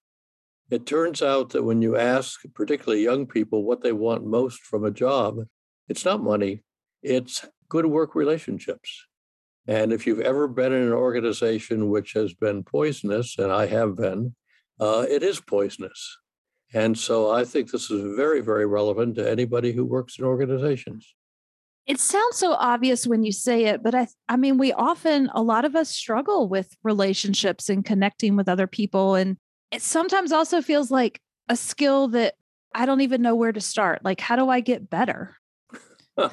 It 0.71 0.87
turns 0.87 1.21
out 1.21 1.51
that 1.51 1.65
when 1.65 1.83
you 1.83 1.97
ask, 1.97 2.41
particularly 2.55 3.03
young 3.03 3.27
people, 3.27 3.65
what 3.65 3.83
they 3.83 3.93
want 3.93 4.25
most 4.25 4.63
from 4.63 4.85
a 4.85 4.91
job, 4.91 5.39
it's 5.89 6.05
not 6.05 6.23
money, 6.23 6.63
it's 7.03 7.45
good 7.69 7.87
work 7.87 8.15
relationships. 8.15 9.07
And 9.66 9.92
if 9.92 10.06
you've 10.06 10.21
ever 10.21 10.47
been 10.47 10.73
in 10.73 10.83
an 10.83 10.92
organization 10.92 11.88
which 11.88 12.12
has 12.12 12.35
been 12.35 12.62
poisonous, 12.62 13.38
and 13.38 13.50
I 13.50 13.66
have 13.66 13.97
been, 13.97 14.35
uh, 14.78 15.06
it 15.09 15.23
is 15.23 15.40
poisonous. 15.40 16.18
And 16.75 16.99
so 16.99 17.30
I 17.30 17.44
think 17.44 17.71
this 17.71 17.90
is 17.90 18.16
very, 18.16 18.40
very 18.40 18.66
relevant 18.66 19.14
to 19.14 19.30
anybody 19.30 19.73
who 19.73 19.85
works 19.85 20.18
in 20.18 20.25
organizations. 20.25 21.14
It 21.87 22.00
sounds 22.00 22.37
so 22.37 22.54
obvious 22.54 23.06
when 23.06 23.25
you 23.25 23.33
say 23.33 23.66
it, 23.66 23.83
but 23.83 23.94
I 23.94 24.09
I 24.28 24.37
mean 24.37 24.56
we 24.56 24.73
often 24.73 25.30
a 25.35 25.42
lot 25.42 25.66
of 25.66 25.76
us 25.76 25.90
struggle 25.90 26.49
with 26.49 26.75
relationships 26.83 27.68
and 27.68 27.85
connecting 27.85 28.37
with 28.37 28.49
other 28.49 28.66
people 28.66 29.14
and 29.14 29.37
it 29.71 29.83
sometimes 29.83 30.33
also 30.33 30.62
feels 30.62 30.90
like 30.90 31.21
a 31.49 31.56
skill 31.56 32.09
that 32.09 32.35
I 32.75 32.87
don't 32.87 33.02
even 33.02 33.21
know 33.21 33.35
where 33.35 33.52
to 33.52 33.61
start. 33.61 34.02
Like 34.02 34.21
how 34.21 34.35
do 34.35 34.49
I 34.49 34.61
get 34.61 34.88
better? 34.88 35.37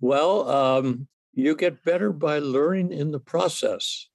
well, 0.00 0.48
um, 0.48 1.06
you 1.32 1.54
get 1.54 1.84
better 1.84 2.12
by 2.12 2.38
learning 2.38 2.92
in 2.92 3.10
the 3.12 3.20
process. 3.20 4.08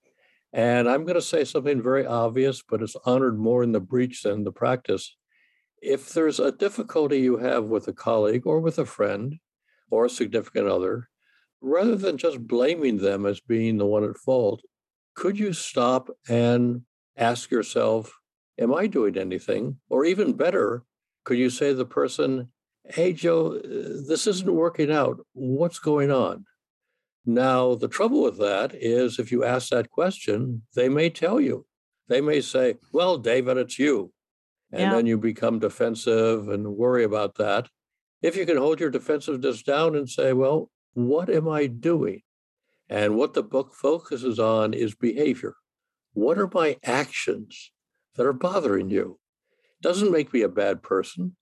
And 0.53 0.89
I'm 0.89 1.03
going 1.03 1.15
to 1.15 1.22
say 1.22 1.43
something 1.43 1.81
very 1.81 2.05
obvious, 2.05 2.63
but 2.67 2.81
it's 2.81 2.95
honored 3.05 3.38
more 3.38 3.63
in 3.63 3.72
the 3.72 3.79
breach 3.79 4.24
than 4.24 4.43
the 4.43 4.51
practice. 4.51 5.15
If 5.81 6.13
there's 6.13 6.39
a 6.39 6.51
difficulty 6.51 7.19
you 7.19 7.38
have 7.38 7.65
with 7.65 7.88
a 7.88 7.93
colleague 7.93 8.43
or 8.45 8.60
with 8.60 8.79
a 8.79 8.86
friend 8.86 9.36
or 9.91 10.05
a 10.05 10.10
significant 10.10 10.67
other, 10.67 11.10
rather 11.62 11.95
than 11.95 12.17
just 12.17 12.48
blaming 12.48 12.98
them 12.98 13.25
as 13.25 13.39
being 13.41 13.77
the 13.77 13.86
one 13.86 14.03
at 14.03 14.17
fault, 14.17 14.62
could 15.13 15.38
you 15.38 15.53
stop 15.53 16.10
and 16.29 16.84
ask 17.17 17.51
yourself, 17.51 18.13
Am 18.57 18.74
I 18.74 18.88
doing 18.88 19.17
anything? 19.17 19.79
Or 19.89 20.05
even 20.05 20.31
better, 20.31 20.84
could 21.25 21.38
you 21.38 21.50
say 21.50 21.69
to 21.69 21.75
the 21.75 21.86
person, 21.86 22.50
Hey, 22.86 23.12
Joe, 23.12 23.60
this 23.60 24.27
isn't 24.27 24.53
working 24.53 24.91
out. 24.91 25.17
What's 25.34 25.79
going 25.79 26.12
on? 26.12 26.45
Now, 27.25 27.74
the 27.75 27.88
trouble 27.88 28.24
with 28.24 28.38
that 28.38 28.75
is 28.75 29.17
if 29.17 29.32
you 29.32 29.44
ask 29.44 29.70
that 29.70 29.89
question, 29.89 30.63
they 30.75 30.89
may 30.89 31.10
tell 31.10 31.39
you. 31.39 31.65
They 32.08 32.22
may 32.22 32.41
say, 32.41 32.75
Well, 32.94 33.17
David, 33.17 33.58
it's 33.58 33.79
you. 33.79 34.12
And 34.72 34.82
yeah. 34.82 34.91
then 34.91 35.05
you 35.05 35.17
become 35.17 35.60
defensive 35.60 36.48
and 36.50 36.75
worry 36.75 37.03
about 37.03 37.36
that. 37.36 37.70
If 38.22 38.36
you 38.36 38.46
can 38.46 38.58
hold 38.58 38.79
your 38.79 38.91
defensiveness 38.91 39.63
down 39.63 39.96
and 39.96 40.10
say, 40.10 40.34
Well, 40.34 40.70
what 40.94 41.29
am 41.29 41.50
I 41.50 41.67
doing? 41.67 42.22
And 42.89 43.15
what 43.15 43.34
the 43.34 43.44
book 43.44 43.74
focuses 43.74 44.39
on 44.39 44.74
is 44.74 44.94
behavior. 44.94 45.55
What 46.13 46.38
are 46.38 46.50
my 46.53 46.77
actions 46.84 47.72
that 48.15 48.25
are 48.25 48.34
bothering 48.34 48.89
you? 48.89 49.20
Doesn't 49.82 50.12
make 50.12 50.32
me 50.32 50.41
a 50.41 50.50
bad 50.50 50.84
person. 50.84 51.36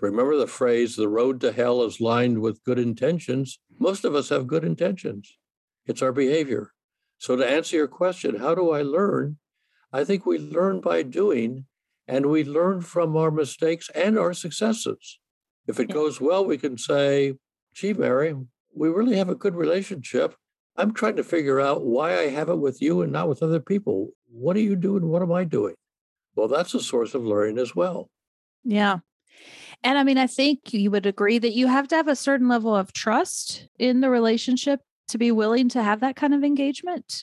Remember 0.00 0.36
the 0.36 0.46
phrase, 0.46 0.96
the 0.96 1.08
road 1.08 1.40
to 1.40 1.52
hell 1.52 1.82
is 1.82 2.00
lined 2.00 2.40
with 2.40 2.62
good 2.64 2.78
intentions. 2.78 3.60
Most 3.78 4.04
of 4.04 4.14
us 4.14 4.28
have 4.28 4.46
good 4.46 4.64
intentions. 4.64 5.36
It's 5.86 6.02
our 6.02 6.12
behavior. 6.12 6.72
So, 7.18 7.36
to 7.36 7.48
answer 7.48 7.76
your 7.76 7.88
question, 7.88 8.36
how 8.36 8.54
do 8.54 8.70
I 8.70 8.82
learn? 8.82 9.38
I 9.92 10.04
think 10.04 10.26
we 10.26 10.38
learn 10.38 10.80
by 10.80 11.02
doing, 11.02 11.66
and 12.08 12.26
we 12.26 12.44
learn 12.44 12.80
from 12.80 13.16
our 13.16 13.30
mistakes 13.30 13.88
and 13.94 14.18
our 14.18 14.34
successes. 14.34 15.20
If 15.66 15.78
it 15.78 15.92
goes 15.92 16.20
well, 16.20 16.44
we 16.44 16.58
can 16.58 16.76
say, 16.76 17.34
gee, 17.72 17.94
Mary, 17.94 18.34
we 18.74 18.88
really 18.88 19.16
have 19.16 19.28
a 19.28 19.34
good 19.34 19.54
relationship. 19.54 20.34
I'm 20.76 20.92
trying 20.92 21.16
to 21.16 21.24
figure 21.24 21.60
out 21.60 21.84
why 21.84 22.18
I 22.18 22.28
have 22.28 22.48
it 22.48 22.58
with 22.58 22.82
you 22.82 23.02
and 23.02 23.12
not 23.12 23.28
with 23.28 23.42
other 23.42 23.60
people. 23.60 24.10
What 24.30 24.56
are 24.56 24.60
you 24.60 24.74
doing? 24.74 25.06
What 25.08 25.22
am 25.22 25.32
I 25.32 25.44
doing? 25.44 25.74
Well, 26.34 26.48
that's 26.48 26.74
a 26.74 26.80
source 26.80 27.14
of 27.14 27.24
learning 27.24 27.58
as 27.58 27.76
well. 27.76 28.10
Yeah. 28.64 28.98
And 29.84 29.98
I 29.98 30.02
mean, 30.02 30.16
I 30.16 30.26
think 30.26 30.72
you 30.72 30.90
would 30.90 31.04
agree 31.04 31.38
that 31.38 31.52
you 31.52 31.66
have 31.66 31.86
to 31.88 31.94
have 31.94 32.08
a 32.08 32.16
certain 32.16 32.48
level 32.48 32.74
of 32.74 32.94
trust 32.94 33.68
in 33.78 34.00
the 34.00 34.08
relationship 34.08 34.80
to 35.08 35.18
be 35.18 35.30
willing 35.30 35.68
to 35.68 35.82
have 35.82 36.00
that 36.00 36.16
kind 36.16 36.34
of 36.34 36.42
engagement. 36.42 37.22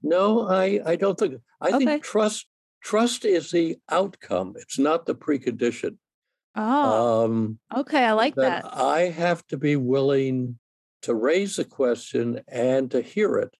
No, 0.00 0.46
I, 0.48 0.80
I 0.86 0.94
don't 0.94 1.18
think. 1.18 1.40
I 1.60 1.70
okay. 1.70 1.84
think 1.84 2.04
trust 2.04 2.46
trust 2.82 3.24
is 3.24 3.50
the 3.50 3.76
outcome. 3.90 4.54
It's 4.56 4.78
not 4.78 5.06
the 5.06 5.16
precondition. 5.16 5.96
Oh, 6.54 7.24
um, 7.24 7.58
okay. 7.76 8.04
I 8.04 8.12
like 8.12 8.36
that, 8.36 8.62
that. 8.62 8.76
I 8.76 9.08
have 9.08 9.44
to 9.48 9.56
be 9.56 9.74
willing 9.74 10.58
to 11.02 11.14
raise 11.14 11.56
the 11.56 11.64
question 11.64 12.40
and 12.48 12.90
to 12.92 13.02
hear 13.02 13.36
it 13.38 13.56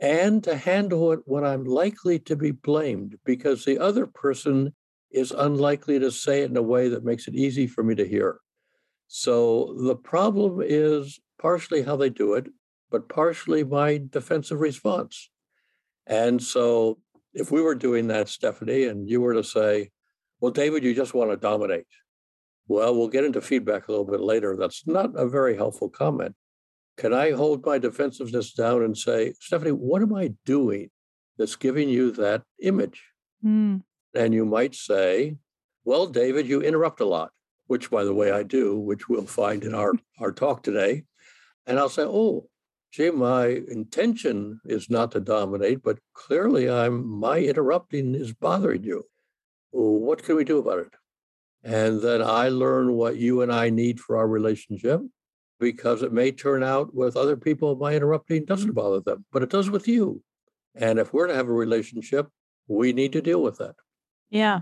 and 0.00 0.44
to 0.44 0.56
handle 0.56 1.12
it 1.12 1.20
when 1.24 1.44
I'm 1.44 1.64
likely 1.64 2.18
to 2.20 2.36
be 2.36 2.50
blamed 2.50 3.16
because 3.24 3.64
the 3.64 3.78
other 3.78 4.06
person 4.06 4.74
is 5.10 5.30
unlikely 5.30 5.98
to 5.98 6.10
say 6.10 6.42
it 6.42 6.50
in 6.50 6.56
a 6.56 6.62
way 6.62 6.88
that 6.88 7.04
makes 7.04 7.28
it 7.28 7.34
easy 7.34 7.66
for 7.66 7.82
me 7.82 7.94
to 7.94 8.06
hear. 8.06 8.40
So 9.06 9.74
the 9.80 9.96
problem 9.96 10.60
is 10.62 11.18
partially 11.40 11.82
how 11.82 11.96
they 11.96 12.10
do 12.10 12.34
it, 12.34 12.48
but 12.90 13.08
partially 13.08 13.64
my 13.64 14.00
defensive 14.10 14.60
response. 14.60 15.30
And 16.06 16.42
so 16.42 16.98
if 17.32 17.50
we 17.50 17.62
were 17.62 17.74
doing 17.74 18.08
that, 18.08 18.28
Stephanie, 18.28 18.84
and 18.84 19.08
you 19.08 19.20
were 19.20 19.34
to 19.34 19.44
say, 19.44 19.90
well, 20.40 20.52
David, 20.52 20.84
you 20.84 20.94
just 20.94 21.14
want 21.14 21.30
to 21.30 21.36
dominate. 21.36 21.86
Well, 22.66 22.94
we'll 22.94 23.08
get 23.08 23.24
into 23.24 23.40
feedback 23.40 23.88
a 23.88 23.90
little 23.90 24.06
bit 24.06 24.20
later. 24.20 24.56
That's 24.56 24.86
not 24.86 25.10
a 25.14 25.26
very 25.26 25.56
helpful 25.56 25.88
comment. 25.88 26.34
Can 26.98 27.14
I 27.14 27.30
hold 27.30 27.64
my 27.64 27.78
defensiveness 27.78 28.52
down 28.52 28.82
and 28.82 28.96
say, 28.96 29.32
Stephanie, 29.40 29.70
what 29.70 30.02
am 30.02 30.14
I 30.14 30.34
doing 30.44 30.90
that's 31.38 31.56
giving 31.56 31.88
you 31.88 32.10
that 32.12 32.42
image? 32.60 33.02
Mm. 33.44 33.82
And 34.14 34.32
you 34.34 34.44
might 34.44 34.74
say, 34.74 35.36
well, 35.84 36.06
David, 36.06 36.46
you 36.46 36.60
interrupt 36.60 37.00
a 37.00 37.06
lot, 37.06 37.30
which, 37.66 37.90
by 37.90 38.04
the 38.04 38.14
way, 38.14 38.30
I 38.30 38.42
do, 38.42 38.78
which 38.78 39.08
we'll 39.08 39.26
find 39.26 39.64
in 39.64 39.74
our, 39.74 39.92
our 40.20 40.32
talk 40.32 40.62
today. 40.62 41.04
And 41.66 41.78
I'll 41.78 41.88
say, 41.88 42.02
oh, 42.02 42.48
gee, 42.92 43.10
my 43.10 43.46
intention 43.46 44.60
is 44.64 44.90
not 44.90 45.12
to 45.12 45.20
dominate, 45.20 45.82
but 45.82 45.98
clearly 46.14 46.70
I'm 46.70 47.06
my 47.06 47.38
interrupting 47.38 48.14
is 48.14 48.32
bothering 48.32 48.84
you. 48.84 49.04
What 49.70 50.22
can 50.22 50.36
we 50.36 50.44
do 50.44 50.58
about 50.58 50.78
it? 50.80 50.94
And 51.62 52.00
then 52.00 52.22
I 52.22 52.48
learn 52.48 52.92
what 52.92 53.16
you 53.16 53.42
and 53.42 53.52
I 53.52 53.68
need 53.68 54.00
for 54.00 54.16
our 54.16 54.26
relationship 54.26 55.02
because 55.60 56.02
it 56.02 56.12
may 56.12 56.30
turn 56.30 56.62
out 56.62 56.94
with 56.94 57.16
other 57.16 57.36
people 57.36 57.76
my 57.76 57.94
interrupting 57.94 58.44
doesn't 58.44 58.68
mm-hmm. 58.68 58.74
bother 58.74 59.00
them, 59.00 59.24
but 59.32 59.42
it 59.42 59.50
does 59.50 59.68
with 59.68 59.88
you. 59.88 60.22
And 60.74 60.98
if 60.98 61.12
we're 61.12 61.26
to 61.26 61.34
have 61.34 61.48
a 61.48 61.52
relationship, 61.52 62.28
we 62.68 62.92
need 62.92 63.12
to 63.12 63.20
deal 63.20 63.42
with 63.42 63.58
that. 63.58 63.74
Yeah. 64.30 64.60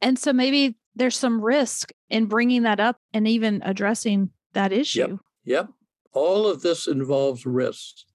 And 0.00 0.18
so 0.18 0.32
maybe 0.32 0.76
there's 0.94 1.16
some 1.16 1.40
risk 1.40 1.92
in 2.08 2.26
bringing 2.26 2.62
that 2.62 2.80
up 2.80 2.98
and 3.12 3.26
even 3.26 3.62
addressing 3.64 4.30
that 4.52 4.72
issue. 4.72 5.00
Yep. 5.00 5.18
yep. 5.44 5.68
All 6.12 6.46
of 6.46 6.62
this 6.62 6.86
involves 6.86 7.44
risks. 7.44 8.06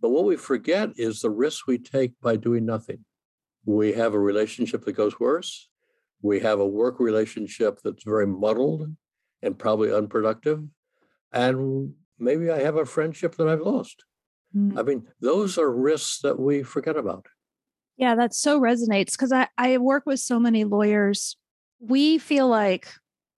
But 0.00 0.10
what 0.10 0.24
we 0.24 0.36
forget 0.36 0.90
is 0.96 1.20
the 1.20 1.30
risks 1.30 1.66
we 1.66 1.78
take 1.78 2.18
by 2.22 2.36
doing 2.36 2.64
nothing. 2.64 3.04
We 3.66 3.92
have 3.92 4.14
a 4.14 4.18
relationship 4.18 4.84
that 4.84 4.92
goes 4.92 5.20
worse. 5.20 5.68
We 6.22 6.40
have 6.40 6.60
a 6.60 6.66
work 6.66 7.00
relationship 7.00 7.80
that's 7.84 8.04
very 8.04 8.26
muddled 8.26 8.94
and 9.42 9.58
probably 9.58 9.92
unproductive. 9.92 10.62
And 11.32 11.94
maybe 12.18 12.50
I 12.50 12.60
have 12.60 12.76
a 12.76 12.86
friendship 12.86 13.36
that 13.36 13.48
I've 13.48 13.60
lost. 13.60 14.04
Mm. 14.56 14.78
I 14.78 14.82
mean, 14.82 15.06
those 15.20 15.58
are 15.58 15.70
risks 15.70 16.20
that 16.22 16.38
we 16.38 16.62
forget 16.62 16.96
about. 16.96 17.26
Yeah, 18.00 18.14
that 18.14 18.34
so 18.34 18.58
resonates 18.58 19.12
because 19.12 19.30
I, 19.30 19.46
I 19.58 19.76
work 19.76 20.04
with 20.06 20.20
so 20.20 20.40
many 20.40 20.64
lawyers. 20.64 21.36
We 21.80 22.16
feel 22.16 22.48
like 22.48 22.88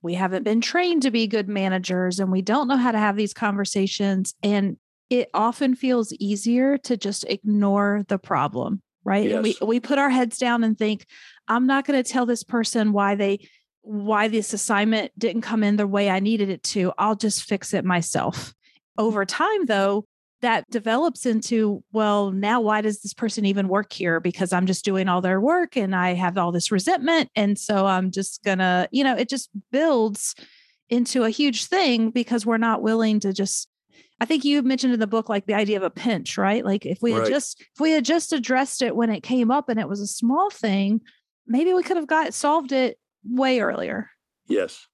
we 0.02 0.14
haven't 0.14 0.45
been 0.45 0.61
trained 0.61 1.02
to 1.02 1.11
be 1.11 1.26
good 1.26 1.49
managers 1.49 2.21
and 2.21 2.31
we 2.31 2.42
don't 2.42 2.69
know 2.69 2.76
how 2.76 2.92
to 2.92 2.99
have 2.99 3.16
these 3.16 3.35
conversations. 3.35 4.35
And 4.40 4.76
it 5.11 5.31
often 5.35 5.75
feels 5.75 6.12
easier 6.12 6.78
to 6.78 6.97
just 6.97 7.25
ignore 7.25 8.04
the 8.07 8.19
problem, 8.19 8.81
right? 9.02 9.28
Yes. 9.28 9.42
we 9.42 9.57
we 9.66 9.81
put 9.81 9.99
our 9.99 10.11
heads 10.11 10.38
down 10.38 10.62
and 10.62 10.78
think, 10.78 11.07
I'm 11.49 11.66
not 11.66 11.85
going 11.85 12.00
to 12.00 12.09
tell 12.09 12.25
this 12.25 12.45
person 12.45 12.92
why 12.92 13.16
they 13.16 13.49
why 13.81 14.28
this 14.28 14.52
assignment 14.52 15.11
didn't 15.19 15.42
come 15.42 15.64
in 15.64 15.75
the 15.75 15.88
way 15.88 16.09
I 16.09 16.21
needed 16.21 16.50
it 16.50 16.62
to. 16.62 16.92
I'll 16.99 17.16
just 17.16 17.42
fix 17.42 17.75
it 17.75 17.85
myself. 17.85 18.54
Over 18.97 19.25
time, 19.25 19.66
though, 19.66 20.07
that 20.42 20.68
develops 20.70 21.25
into 21.25 21.82
well 21.92 22.30
now 22.30 22.61
why 22.61 22.80
does 22.80 23.00
this 23.00 23.14
person 23.14 23.44
even 23.44 23.68
work 23.68 23.92
here 23.92 24.20
because 24.20 24.52
i'm 24.52 24.66
just 24.66 24.84
doing 24.84 25.08
all 25.08 25.20
their 25.20 25.40
work 25.40 25.76
and 25.76 25.94
i 25.96 26.12
have 26.12 26.37
all 26.37 26.52
this 26.52 26.70
resentment 26.70 27.30
and 27.34 27.58
so 27.58 27.87
i'm 27.87 28.11
just 28.11 28.42
gonna 28.44 28.88
you 28.90 29.02
know 29.02 29.16
it 29.16 29.28
just 29.28 29.49
builds 29.70 30.34
into 30.90 31.25
a 31.25 31.30
huge 31.30 31.66
thing 31.66 32.11
because 32.11 32.44
we're 32.44 32.58
not 32.58 32.82
willing 32.82 33.18
to 33.20 33.32
just 33.32 33.68
I 34.20 34.25
think 34.25 34.44
you 34.44 34.62
mentioned 34.62 34.94
in 34.94 35.00
the 35.00 35.08
book 35.08 35.28
like 35.28 35.46
the 35.46 35.54
idea 35.54 35.76
of 35.76 35.82
a 35.82 35.90
pinch, 35.90 36.38
right? 36.38 36.64
Like 36.64 36.87
if 36.87 37.02
we 37.02 37.11
had 37.11 37.26
just 37.26 37.61
if 37.61 37.80
we 37.80 37.90
had 37.90 38.04
just 38.04 38.32
addressed 38.32 38.80
it 38.80 38.94
when 38.94 39.11
it 39.11 39.25
came 39.25 39.50
up 39.50 39.68
and 39.68 39.80
it 39.80 39.88
was 39.88 40.00
a 40.00 40.06
small 40.06 40.49
thing, 40.49 41.00
maybe 41.44 41.75
we 41.75 41.82
could 41.82 41.96
have 41.96 42.06
got 42.06 42.32
solved 42.32 42.70
it 42.70 43.00
way 43.28 43.58
earlier. 43.58 44.11
Yes. 44.46 44.87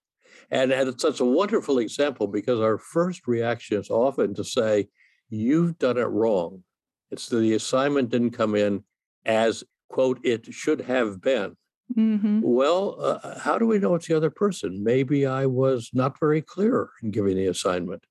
And, 0.50 0.72
and 0.72 0.88
it's 0.88 1.02
such 1.02 1.20
a 1.20 1.26
wonderful 1.26 1.78
example 1.78 2.26
because 2.26 2.58
our 2.58 2.78
first 2.78 3.26
reaction 3.26 3.78
is 3.78 3.90
often 3.90 4.34
to 4.34 4.44
say, 4.44 4.88
you've 5.28 5.78
done 5.78 5.98
it 5.98 6.02
wrong. 6.02 6.62
It's 7.10 7.28
the 7.28 7.54
assignment 7.54 8.10
didn't 8.10 8.32
come 8.32 8.54
in 8.54 8.84
as, 9.24 9.64
quote, 9.88 10.20
it 10.24 10.52
should 10.52 10.82
have 10.82 11.20
been. 11.20 11.56
Mm-hmm. 11.96 12.40
Well, 12.42 12.96
uh, 13.00 13.38
how 13.38 13.58
do 13.58 13.66
we 13.66 13.78
know 13.78 13.94
it's 13.94 14.08
the 14.08 14.16
other 14.16 14.30
person? 14.30 14.84
Maybe 14.84 15.24
I 15.24 15.46
was 15.46 15.90
not 15.94 16.18
very 16.20 16.42
clear 16.42 16.90
in 17.02 17.10
giving 17.10 17.36
the 17.36 17.46
assignment. 17.46 18.04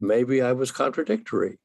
Maybe 0.00 0.40
I 0.40 0.52
was 0.52 0.70
contradictory. 0.70 1.58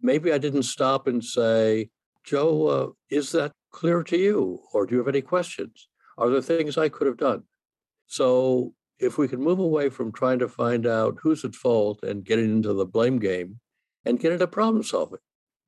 Maybe 0.00 0.32
I 0.32 0.38
didn't 0.38 0.64
stop 0.64 1.06
and 1.06 1.24
say, 1.24 1.88
Joe, 2.24 2.66
uh, 2.66 2.88
is 3.08 3.32
that 3.32 3.52
clear 3.70 4.02
to 4.02 4.16
you? 4.16 4.60
Or 4.72 4.84
do 4.84 4.94
you 4.94 4.98
have 4.98 5.08
any 5.08 5.22
questions? 5.22 5.88
Are 6.18 6.28
there 6.28 6.42
things 6.42 6.76
I 6.76 6.90
could 6.90 7.06
have 7.06 7.16
done? 7.16 7.44
So, 8.06 8.74
if 8.98 9.18
we 9.18 9.28
can 9.28 9.40
move 9.40 9.58
away 9.58 9.90
from 9.90 10.10
trying 10.10 10.38
to 10.38 10.48
find 10.48 10.86
out 10.86 11.18
who's 11.20 11.44
at 11.44 11.54
fault 11.54 12.02
and 12.02 12.24
getting 12.24 12.46
into 12.46 12.72
the 12.72 12.86
blame 12.86 13.18
game 13.18 13.60
and 14.06 14.20
get 14.20 14.32
into 14.32 14.46
problem 14.46 14.82
solving, 14.82 15.18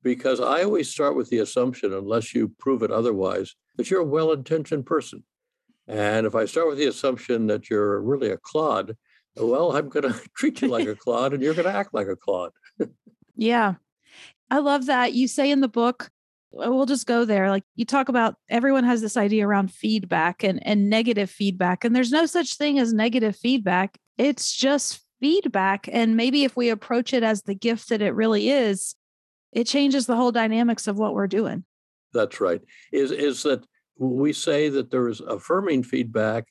because 0.01 0.39
I 0.39 0.63
always 0.63 0.89
start 0.89 1.15
with 1.15 1.29
the 1.29 1.39
assumption, 1.39 1.93
unless 1.93 2.33
you 2.33 2.53
prove 2.57 2.81
it 2.81 2.91
otherwise, 2.91 3.55
that 3.75 3.91
you're 3.91 4.01
a 4.01 4.05
well 4.05 4.31
intentioned 4.31 4.85
person. 4.85 5.23
And 5.87 6.25
if 6.25 6.35
I 6.35 6.45
start 6.45 6.67
with 6.67 6.77
the 6.77 6.85
assumption 6.85 7.47
that 7.47 7.69
you're 7.69 7.99
really 7.99 8.29
a 8.29 8.37
clod, 8.37 8.95
well, 9.35 9.75
I'm 9.75 9.89
going 9.89 10.11
to 10.13 10.19
treat 10.35 10.61
you 10.61 10.67
like 10.69 10.87
a 10.87 10.95
clod 11.03 11.33
and 11.33 11.43
you're 11.43 11.53
going 11.53 11.67
to 11.67 11.77
act 11.77 11.93
like 11.93 12.07
a 12.07 12.15
clod. 12.15 12.51
Yeah. 13.35 13.75
I 14.49 14.59
love 14.59 14.87
that. 14.87 15.13
You 15.13 15.27
say 15.27 15.51
in 15.51 15.61
the 15.61 15.67
book, 15.67 16.09
uh, 16.53 16.71
we'll 16.71 16.85
just 16.85 17.05
go 17.05 17.25
there. 17.25 17.49
Like 17.49 17.63
you 17.75 17.85
talk 17.85 18.09
about 18.09 18.35
everyone 18.49 18.83
has 18.83 19.01
this 19.01 19.17
idea 19.17 19.47
around 19.47 19.71
feedback 19.71 20.43
and, 20.43 20.65
and 20.65 20.89
negative 20.89 21.29
feedback. 21.29 21.83
And 21.83 21.95
there's 21.95 22.11
no 22.11 22.25
such 22.25 22.55
thing 22.55 22.79
as 22.79 22.93
negative 22.93 23.35
feedback. 23.35 23.97
It's 24.17 24.55
just 24.55 25.01
feedback. 25.19 25.89
And 25.91 26.15
maybe 26.15 26.43
if 26.43 26.55
we 26.55 26.69
approach 26.69 27.13
it 27.13 27.23
as 27.23 27.43
the 27.43 27.55
gift 27.55 27.89
that 27.89 28.01
it 28.01 28.15
really 28.15 28.49
is, 28.49 28.95
it 29.51 29.65
changes 29.65 30.05
the 30.05 30.15
whole 30.15 30.31
dynamics 30.31 30.87
of 30.87 30.97
what 30.97 31.13
we're 31.13 31.27
doing. 31.27 31.63
That's 32.13 32.41
right. 32.41 32.61
Is 32.91 33.11
is 33.11 33.43
that 33.43 33.65
we 33.97 34.33
say 34.33 34.69
that 34.69 34.91
there 34.91 35.07
is 35.07 35.19
affirming 35.21 35.83
feedback 35.83 36.47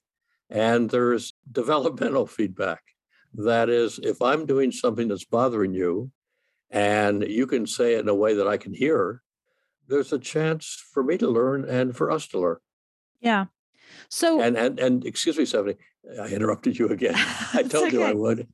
and 0.51 0.91
there's 0.91 1.33
developmental 1.53 2.27
feedback. 2.27 2.83
That 3.35 3.69
is, 3.69 4.01
if 4.03 4.23
I'm 4.23 4.47
doing 4.47 4.73
something 4.73 5.09
that's 5.09 5.25
bothering 5.25 5.75
you 5.75 6.11
and 6.71 7.23
you 7.23 7.47
can 7.47 7.67
say 7.67 7.95
it 7.95 8.01
in 8.01 8.09
a 8.09 8.15
way 8.15 8.35
that 8.35 8.49
I 8.49 8.57
can 8.57 8.73
hear, 8.73 9.23
there's 9.87 10.13
a 10.13 10.19
chance 10.19 10.83
for 10.93 11.03
me 11.03 11.19
to 11.19 11.29
learn 11.29 11.65
and 11.65 11.97
for 11.97 12.11
us 12.11 12.27
to 12.29 12.39
learn. 12.39 12.57
Yeah. 13.21 13.47
So 14.09 14.41
And 14.41 14.57
and 14.57 14.79
and 14.79 15.05
excuse 15.05 15.39
me, 15.39 15.45
Stephanie, 15.45 15.77
I 16.21 16.29
interrupted 16.29 16.79
you 16.79 16.89
again. 16.89 17.15
I 17.55 17.63
told 17.63 17.93
you 17.93 18.03
I 18.03 18.13
would. 18.13 18.49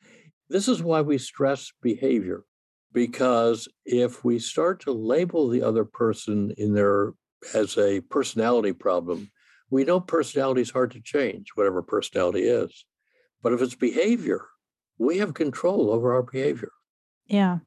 this 0.48 0.68
is 0.68 0.82
why 0.82 1.02
we 1.02 1.18
stress 1.18 1.72
behavior, 1.82 2.44
because 2.92 3.68
if 3.84 4.24
we 4.24 4.38
start 4.38 4.80
to 4.80 4.92
label 4.92 5.48
the 5.48 5.62
other 5.62 5.84
person 5.84 6.54
in 6.56 6.74
their 6.74 7.12
as 7.52 7.76
a 7.76 8.00
personality 8.00 8.72
problem, 8.72 9.30
we 9.70 9.84
know 9.84 10.00
personality 10.00 10.62
is 10.62 10.70
hard 10.70 10.92
to 10.92 11.00
change, 11.02 11.48
whatever 11.54 11.82
personality 11.82 12.44
is. 12.44 12.86
But 13.42 13.52
if 13.52 13.60
it's 13.60 13.74
behavior, 13.74 14.46
we 14.98 15.18
have 15.18 15.34
control 15.34 15.90
over 15.90 16.14
our 16.14 16.22
behavior. 16.22 16.70
yeah. 17.26 17.58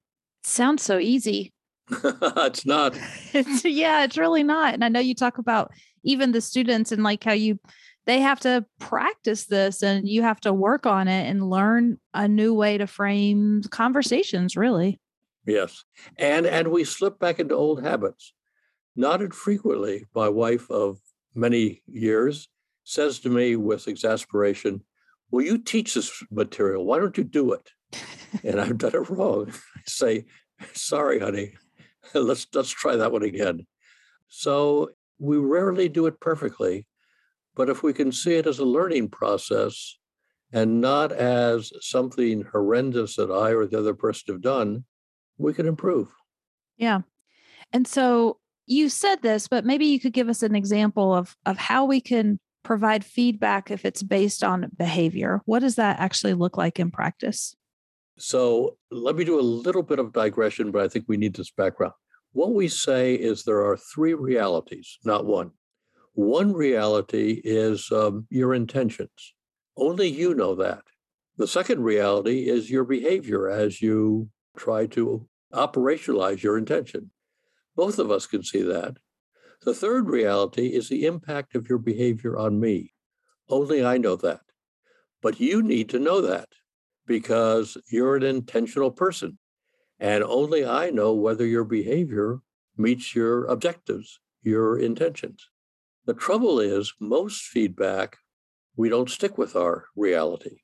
Sounds 0.44 0.82
so 0.82 0.98
easy. 0.98 1.51
it's 1.91 2.65
not. 2.65 2.98
it's 3.34 3.65
yeah, 3.65 4.03
it's 4.06 4.17
really 4.17 4.44
not. 4.44 4.74
And 4.74 4.84
I 4.84 4.88
know 4.88 5.01
you 5.01 5.13
talk 5.13 5.38
about 5.38 5.72
even 6.03 6.32
the 6.32 6.39
students 6.39 6.94
and 6.94 7.03
like 7.03 7.24
how 7.24 7.34
you 7.34 7.60
they 8.08 8.22
have 8.22 8.40
to 8.40 8.66
practice 8.80 9.46
this 9.46 9.84
and 9.84 10.08
you 10.08 10.24
have 10.24 10.40
to 10.40 10.54
work 10.54 10.86
on 10.86 11.08
it 11.08 11.30
and 11.30 11.50
learn 11.50 12.00
a 12.14 12.27
new 12.27 12.53
way 12.53 12.77
to 12.77 12.88
frame 12.88 13.62
conversations, 13.70 14.55
really. 14.55 15.00
Yes. 15.46 15.84
And 16.18 16.46
and 16.46 16.70
we 16.70 16.84
slip 16.84 17.20
back 17.20 17.40
into 17.40 17.53
old 17.53 17.84
habits. 17.84 18.34
Not 18.96 19.22
infrequently, 19.22 20.05
my 20.16 20.29
wife 20.29 20.72
of 20.72 20.98
many 21.36 21.84
years 21.86 22.50
says 22.84 23.20
to 23.20 23.29
me 23.29 23.55
with 23.55 23.88
exasperation, 23.88 24.81
Will 25.29 25.44
you 25.44 25.58
teach 25.58 25.94
this 25.94 26.24
material? 26.31 26.86
Why 26.86 27.00
don't 27.00 27.18
you 27.18 27.24
do 27.24 27.53
it? 27.53 27.70
And 28.44 28.60
I've 28.60 28.77
done 28.77 28.94
it 28.94 29.10
wrong. 29.10 29.51
I 29.77 29.81
say, 29.86 30.25
sorry, 30.74 31.20
honey. 31.20 31.53
Let's 32.14 32.46
let's 32.53 32.70
try 32.70 32.96
that 32.98 33.12
one 33.12 33.24
again. 33.24 33.66
So 34.27 34.92
we 35.20 35.38
rarely 35.38 35.90
do 35.90 36.08
it 36.08 36.20
perfectly, 36.20 36.88
but 37.57 37.70
if 37.70 37.81
we 37.81 37.91
can 37.91 38.11
see 38.11 38.35
it 38.35 38.46
as 38.46 38.59
a 38.59 38.65
learning 38.65 39.09
process 39.09 39.98
and 40.53 40.79
not 40.79 41.11
as 41.11 41.74
something 41.81 42.46
horrendous 42.51 43.15
that 43.15 43.31
I 43.31 43.50
or 43.50 43.65
the 43.65 43.79
other 43.79 43.96
person 43.96 44.35
have 44.35 44.41
done, 44.41 44.85
we 45.37 45.53
can 45.53 45.67
improve. 45.67 46.07
Yeah. 46.77 47.01
And 47.74 47.87
so 47.87 48.37
you 48.67 48.89
said 48.89 49.24
this, 49.24 49.48
but 49.48 49.65
maybe 49.65 49.87
you 49.87 50.00
could 50.00 50.13
give 50.13 50.29
us 50.29 50.43
an 50.43 50.55
example 50.55 51.13
of 51.13 51.35
of 51.46 51.57
how 51.57 51.85
we 51.85 52.00
can 52.00 52.39
provide 52.63 53.03
feedback 53.03 53.72
if 53.72 53.85
it's 53.85 54.03
based 54.03 54.43
on 54.43 54.70
behavior. 54.77 55.41
What 55.46 55.59
does 55.59 55.75
that 55.75 56.00
actually 56.00 56.35
look 56.35 56.57
like 56.57 56.79
in 56.79 56.91
practice? 56.91 57.55
So 58.20 58.77
let 58.91 59.15
me 59.15 59.24
do 59.24 59.39
a 59.39 59.41
little 59.41 59.83
bit 59.83 60.00
of 60.00 60.13
digression, 60.13 60.72
but 60.72 60.83
I 60.83 60.87
think 60.87 61.05
we 61.07 61.17
need 61.17 61.35
this 61.35 61.51
background. 61.51 61.93
What 62.33 62.53
we 62.53 62.67
say 62.67 63.15
is 63.15 63.43
there 63.43 63.65
are 63.65 63.77
three 63.77 64.13
realities, 64.13 65.00
not 65.03 65.25
one. 65.25 65.51
One 66.18 66.51
reality 66.51 67.42
is 67.44 67.92
um, 67.92 68.25
your 68.32 68.56
intentions. 68.56 69.36
Only 69.77 70.08
you 70.08 70.34
know 70.34 70.56
that. 70.56 70.82
The 71.38 71.48
second 71.48 71.84
reality 71.84 72.50
is 72.50 72.72
your 72.72 72.86
behavior 72.86 73.48
as 73.48 73.84
you 73.84 74.30
try 74.58 74.88
to 74.88 75.27
operationalize 75.53 76.42
your 76.42 76.58
intention. 76.58 77.12
Both 77.75 78.00
of 78.00 78.10
us 78.10 78.25
can 78.25 78.42
see 78.42 78.64
that. 78.64 78.98
The 79.62 79.75
third 79.75 80.10
reality 80.10 80.70
is 80.70 80.90
the 80.90 81.06
impact 81.06 81.53
of 81.53 81.70
your 81.70 81.77
behavior 81.77 82.36
on 82.36 82.60
me. 82.60 82.96
Only 83.48 83.86
I 83.86 84.00
know 84.00 84.16
that. 84.16 84.42
But 85.22 85.40
you 85.40 85.62
need 85.62 85.88
to 85.90 86.00
know 86.00 86.20
that 86.22 86.50
because 87.06 87.77
you're 87.92 88.16
an 88.16 88.24
intentional 88.24 88.90
person. 88.90 89.38
And 90.00 90.24
only 90.24 90.66
I 90.66 90.90
know 90.90 91.14
whether 91.14 91.46
your 91.46 91.64
behavior 91.64 92.40
meets 92.75 93.14
your 93.14 93.46
objectives, 93.46 94.20
your 94.42 94.80
intentions. 94.80 95.48
The 96.07 96.13
trouble 96.13 96.61
is, 96.61 96.93
most 97.01 97.41
feedback, 97.41 98.20
we 98.77 98.87
don't 98.87 99.09
stick 99.09 99.37
with 99.37 99.57
our 99.57 99.87
reality. 99.93 100.59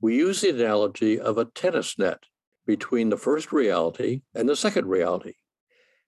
We 0.00 0.16
use 0.16 0.40
the 0.40 0.48
analogy 0.48 1.20
of 1.20 1.36
a 1.36 1.44
tennis 1.44 1.98
net 1.98 2.20
between 2.66 3.10
the 3.10 3.18
first 3.18 3.52
reality 3.52 4.22
and 4.34 4.48
the 4.48 4.56
second 4.56 4.86
reality. 4.86 5.34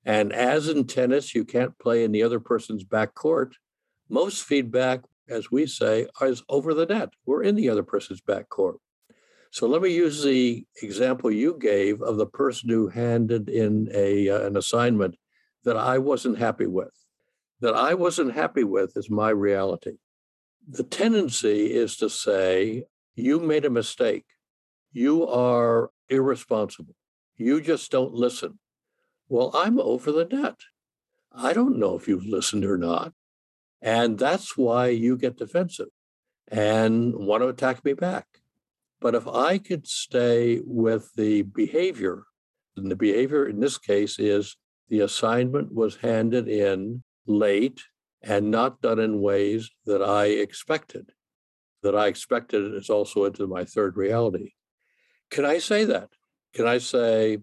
And 0.06 0.32
as 0.32 0.66
in 0.66 0.86
tennis, 0.86 1.34
you 1.34 1.44
can't 1.44 1.78
play 1.78 2.04
in 2.04 2.12
the 2.12 2.22
other 2.22 2.40
person's 2.40 2.82
back 2.82 3.14
court. 3.14 3.54
Most 4.08 4.44
feedback, 4.44 5.02
as 5.28 5.50
we 5.50 5.66
say, 5.66 6.06
is 6.22 6.42
over 6.48 6.72
the 6.72 6.86
net. 6.86 7.10
We're 7.26 7.42
in 7.42 7.56
the 7.56 7.68
other 7.68 7.82
person's 7.82 8.22
back 8.22 8.48
court. 8.48 8.78
So 9.50 9.66
let 9.66 9.82
me 9.82 9.90
use 9.90 10.22
the 10.22 10.64
example 10.82 11.30
you 11.30 11.58
gave 11.60 12.00
of 12.00 12.16
the 12.16 12.26
person 12.26 12.70
who 12.70 12.88
handed 12.88 13.50
in 13.50 13.90
a, 13.92 14.30
uh, 14.30 14.46
an 14.46 14.56
assignment 14.56 15.16
that 15.64 15.76
I 15.76 15.98
wasn't 15.98 16.38
happy 16.38 16.66
with. 16.66 16.94
That 17.60 17.74
I 17.74 17.94
wasn't 17.94 18.34
happy 18.34 18.64
with 18.64 18.96
is 18.96 19.10
my 19.10 19.30
reality. 19.30 19.98
The 20.68 20.82
tendency 20.82 21.72
is 21.72 21.96
to 21.96 22.08
say, 22.08 22.84
you 23.14 23.38
made 23.40 23.64
a 23.64 23.70
mistake. 23.70 24.24
You 24.92 25.26
are 25.26 25.90
irresponsible. 26.08 26.94
You 27.36 27.60
just 27.60 27.90
don't 27.90 28.14
listen. 28.14 28.58
Well, 29.28 29.50
I'm 29.54 29.78
over 29.78 30.10
the 30.10 30.24
net. 30.24 30.56
I 31.32 31.52
don't 31.52 31.78
know 31.78 31.96
if 31.96 32.08
you've 32.08 32.26
listened 32.26 32.64
or 32.64 32.78
not. 32.78 33.12
And 33.80 34.18
that's 34.18 34.56
why 34.56 34.88
you 34.88 35.16
get 35.16 35.38
defensive 35.38 35.88
and 36.48 37.14
want 37.14 37.42
to 37.42 37.48
attack 37.48 37.84
me 37.84 37.92
back. 37.92 38.26
But 39.00 39.14
if 39.14 39.26
I 39.26 39.58
could 39.58 39.86
stay 39.86 40.60
with 40.64 41.14
the 41.14 41.42
behavior, 41.42 42.24
and 42.76 42.90
the 42.90 42.96
behavior 42.96 43.48
in 43.48 43.60
this 43.60 43.78
case 43.78 44.18
is 44.18 44.56
the 44.88 45.00
assignment 45.00 45.72
was 45.72 45.96
handed 45.96 46.48
in 46.48 47.02
late 47.30 47.80
and 48.22 48.50
not 48.50 48.82
done 48.82 48.98
in 48.98 49.20
ways 49.20 49.70
that 49.86 50.02
I 50.02 50.26
expected. 50.26 51.10
That 51.82 51.94
I 51.96 52.08
expected 52.08 52.74
is 52.74 52.90
also 52.90 53.24
into 53.24 53.46
my 53.46 53.64
third 53.64 53.96
reality. 53.96 54.52
Can 55.30 55.44
I 55.44 55.58
say 55.58 55.84
that? 55.84 56.10
Can 56.54 56.66
I 56.66 56.78
say, 56.78 57.38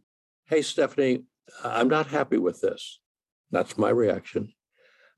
hey, 0.46 0.62
Stephanie, 0.62 1.24
I'm 1.64 1.88
not 1.88 2.08
happy 2.08 2.38
with 2.38 2.62
this? 2.62 3.00
That's 3.50 3.78
my 3.78 3.90
reaction. 3.90 4.54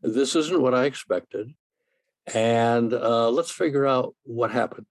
This 0.02 0.36
isn't 0.36 0.62
what 0.62 0.74
I 0.74 0.86
expected. 0.86 1.54
And 2.34 2.94
uh, 2.94 3.30
let's 3.30 3.52
figure 3.52 3.86
out 3.86 4.16
what 4.24 4.52
happened. 4.52 4.86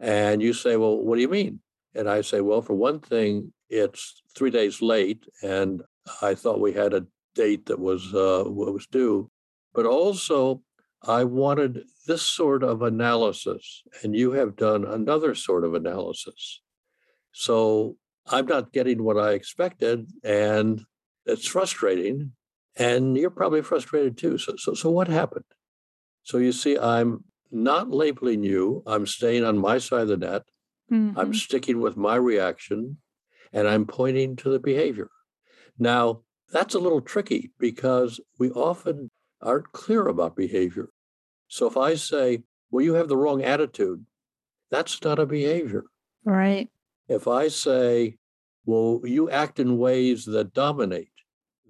And 0.00 0.42
you 0.42 0.52
say, 0.52 0.76
well, 0.76 0.98
what 0.98 1.14
do 1.14 1.22
you 1.22 1.28
mean? 1.28 1.60
And 1.94 2.10
I 2.10 2.20
say, 2.22 2.40
well, 2.40 2.60
for 2.60 2.74
one 2.74 2.98
thing, 2.98 3.52
it's 3.70 4.22
three 4.36 4.50
days 4.50 4.82
late, 4.82 5.24
and 5.42 5.82
I 6.20 6.34
thought 6.34 6.60
we 6.60 6.72
had 6.72 6.92
a 6.92 7.06
date 7.34 7.66
that 7.66 7.78
was 7.78 8.14
uh, 8.14 8.44
was 8.46 8.86
due. 8.86 9.30
But 9.74 9.86
also, 9.86 10.62
I 11.02 11.24
wanted 11.24 11.84
this 12.06 12.22
sort 12.22 12.62
of 12.62 12.82
analysis, 12.82 13.82
and 14.02 14.14
you 14.14 14.32
have 14.32 14.56
done 14.56 14.84
another 14.84 15.34
sort 15.34 15.64
of 15.64 15.74
analysis. 15.74 16.60
So 17.32 17.96
I'm 18.26 18.46
not 18.46 18.72
getting 18.72 19.02
what 19.02 19.18
I 19.18 19.32
expected, 19.32 20.06
and 20.22 20.82
it's 21.26 21.46
frustrating. 21.46 22.32
And 22.76 23.16
you're 23.16 23.30
probably 23.30 23.62
frustrated 23.62 24.18
too. 24.18 24.36
So, 24.36 24.56
so, 24.56 24.74
so 24.74 24.90
what 24.90 25.06
happened? 25.06 25.44
So 26.24 26.38
you 26.38 26.50
see, 26.50 26.76
I'm 26.76 27.22
not 27.52 27.90
labeling 27.90 28.42
you. 28.42 28.82
I'm 28.84 29.06
staying 29.06 29.44
on 29.44 29.58
my 29.58 29.78
side 29.78 30.02
of 30.02 30.08
the 30.08 30.16
net. 30.16 30.42
Mm-hmm. 30.90 31.18
I'm 31.18 31.34
sticking 31.34 31.80
with 31.80 31.96
my 31.96 32.16
reaction, 32.16 32.98
and 33.52 33.68
I'm 33.68 33.86
pointing 33.86 34.34
to 34.36 34.50
the 34.50 34.58
behavior. 34.58 35.08
Now, 35.78 36.22
that's 36.52 36.74
a 36.74 36.78
little 36.78 37.00
tricky 37.00 37.52
because 37.58 38.20
we 38.38 38.50
often 38.50 39.10
aren't 39.40 39.72
clear 39.72 40.06
about 40.06 40.36
behavior. 40.36 40.88
So 41.48 41.66
if 41.66 41.76
I 41.76 41.94
say, 41.94 42.42
well, 42.70 42.84
you 42.84 42.94
have 42.94 43.08
the 43.08 43.16
wrong 43.16 43.42
attitude, 43.42 44.04
that's 44.70 45.02
not 45.02 45.18
a 45.18 45.26
behavior. 45.26 45.84
Right. 46.24 46.68
If 47.08 47.28
I 47.28 47.48
say, 47.48 48.16
well, 48.64 49.02
you 49.04 49.30
act 49.30 49.60
in 49.60 49.78
ways 49.78 50.24
that 50.24 50.54
dominate, 50.54 51.10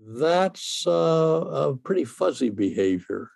that's 0.07 0.87
uh, 0.87 0.91
a 0.91 1.77
pretty 1.77 2.05
fuzzy 2.05 2.51
behavior. 2.51 3.31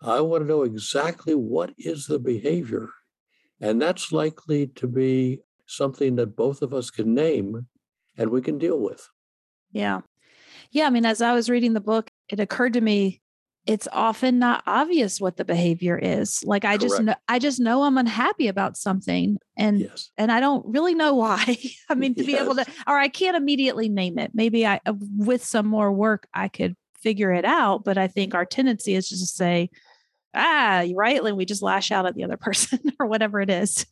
I 0.00 0.20
want 0.20 0.42
to 0.44 0.48
know 0.48 0.62
exactly 0.62 1.34
what 1.34 1.72
is 1.78 2.06
the 2.06 2.18
behavior. 2.18 2.90
And 3.60 3.80
that's 3.80 4.12
likely 4.12 4.66
to 4.68 4.86
be 4.86 5.40
something 5.66 6.16
that 6.16 6.36
both 6.36 6.62
of 6.62 6.74
us 6.74 6.90
can 6.90 7.14
name 7.14 7.66
and 8.16 8.30
we 8.30 8.42
can 8.42 8.58
deal 8.58 8.78
with. 8.78 9.08
Yeah. 9.72 10.02
Yeah. 10.74 10.86
I 10.86 10.90
mean, 10.90 11.06
as 11.06 11.22
I 11.22 11.32
was 11.32 11.48
reading 11.48 11.72
the 11.72 11.80
book, 11.80 12.10
it 12.28 12.38
occurred 12.38 12.74
to 12.74 12.82
me 12.82 13.22
it's 13.66 13.88
often 13.92 14.38
not 14.38 14.62
obvious 14.66 15.20
what 15.20 15.36
the 15.36 15.44
behavior 15.44 15.98
is 15.98 16.42
like 16.44 16.64
i 16.64 16.76
Correct. 16.76 16.82
just 16.82 17.02
know 17.02 17.14
i 17.28 17.38
just 17.38 17.60
know 17.60 17.82
i'm 17.84 17.98
unhappy 17.98 18.48
about 18.48 18.76
something 18.76 19.38
and 19.56 19.80
yes. 19.80 20.10
and 20.18 20.30
i 20.30 20.40
don't 20.40 20.64
really 20.66 20.94
know 20.94 21.14
why 21.14 21.56
i 21.88 21.94
mean 21.94 22.14
to 22.14 22.24
yes. 22.24 22.26
be 22.26 22.36
able 22.36 22.54
to 22.54 22.66
or 22.86 22.98
i 22.98 23.08
can't 23.08 23.36
immediately 23.36 23.88
name 23.88 24.18
it 24.18 24.32
maybe 24.34 24.66
i 24.66 24.80
uh, 24.86 24.92
with 25.16 25.44
some 25.44 25.66
more 25.66 25.92
work 25.92 26.26
i 26.34 26.48
could 26.48 26.76
figure 27.00 27.32
it 27.32 27.44
out 27.44 27.84
but 27.84 27.98
i 27.98 28.06
think 28.06 28.34
our 28.34 28.44
tendency 28.44 28.94
is 28.94 29.08
just 29.08 29.22
to 29.22 29.26
say 29.26 29.70
ah 30.34 30.80
you're 30.80 30.96
right 30.96 31.22
and 31.22 31.36
we 31.36 31.44
just 31.44 31.62
lash 31.62 31.90
out 31.90 32.06
at 32.06 32.14
the 32.14 32.24
other 32.24 32.36
person 32.38 32.80
or 32.98 33.06
whatever 33.06 33.40
it 33.40 33.50
is 33.50 33.86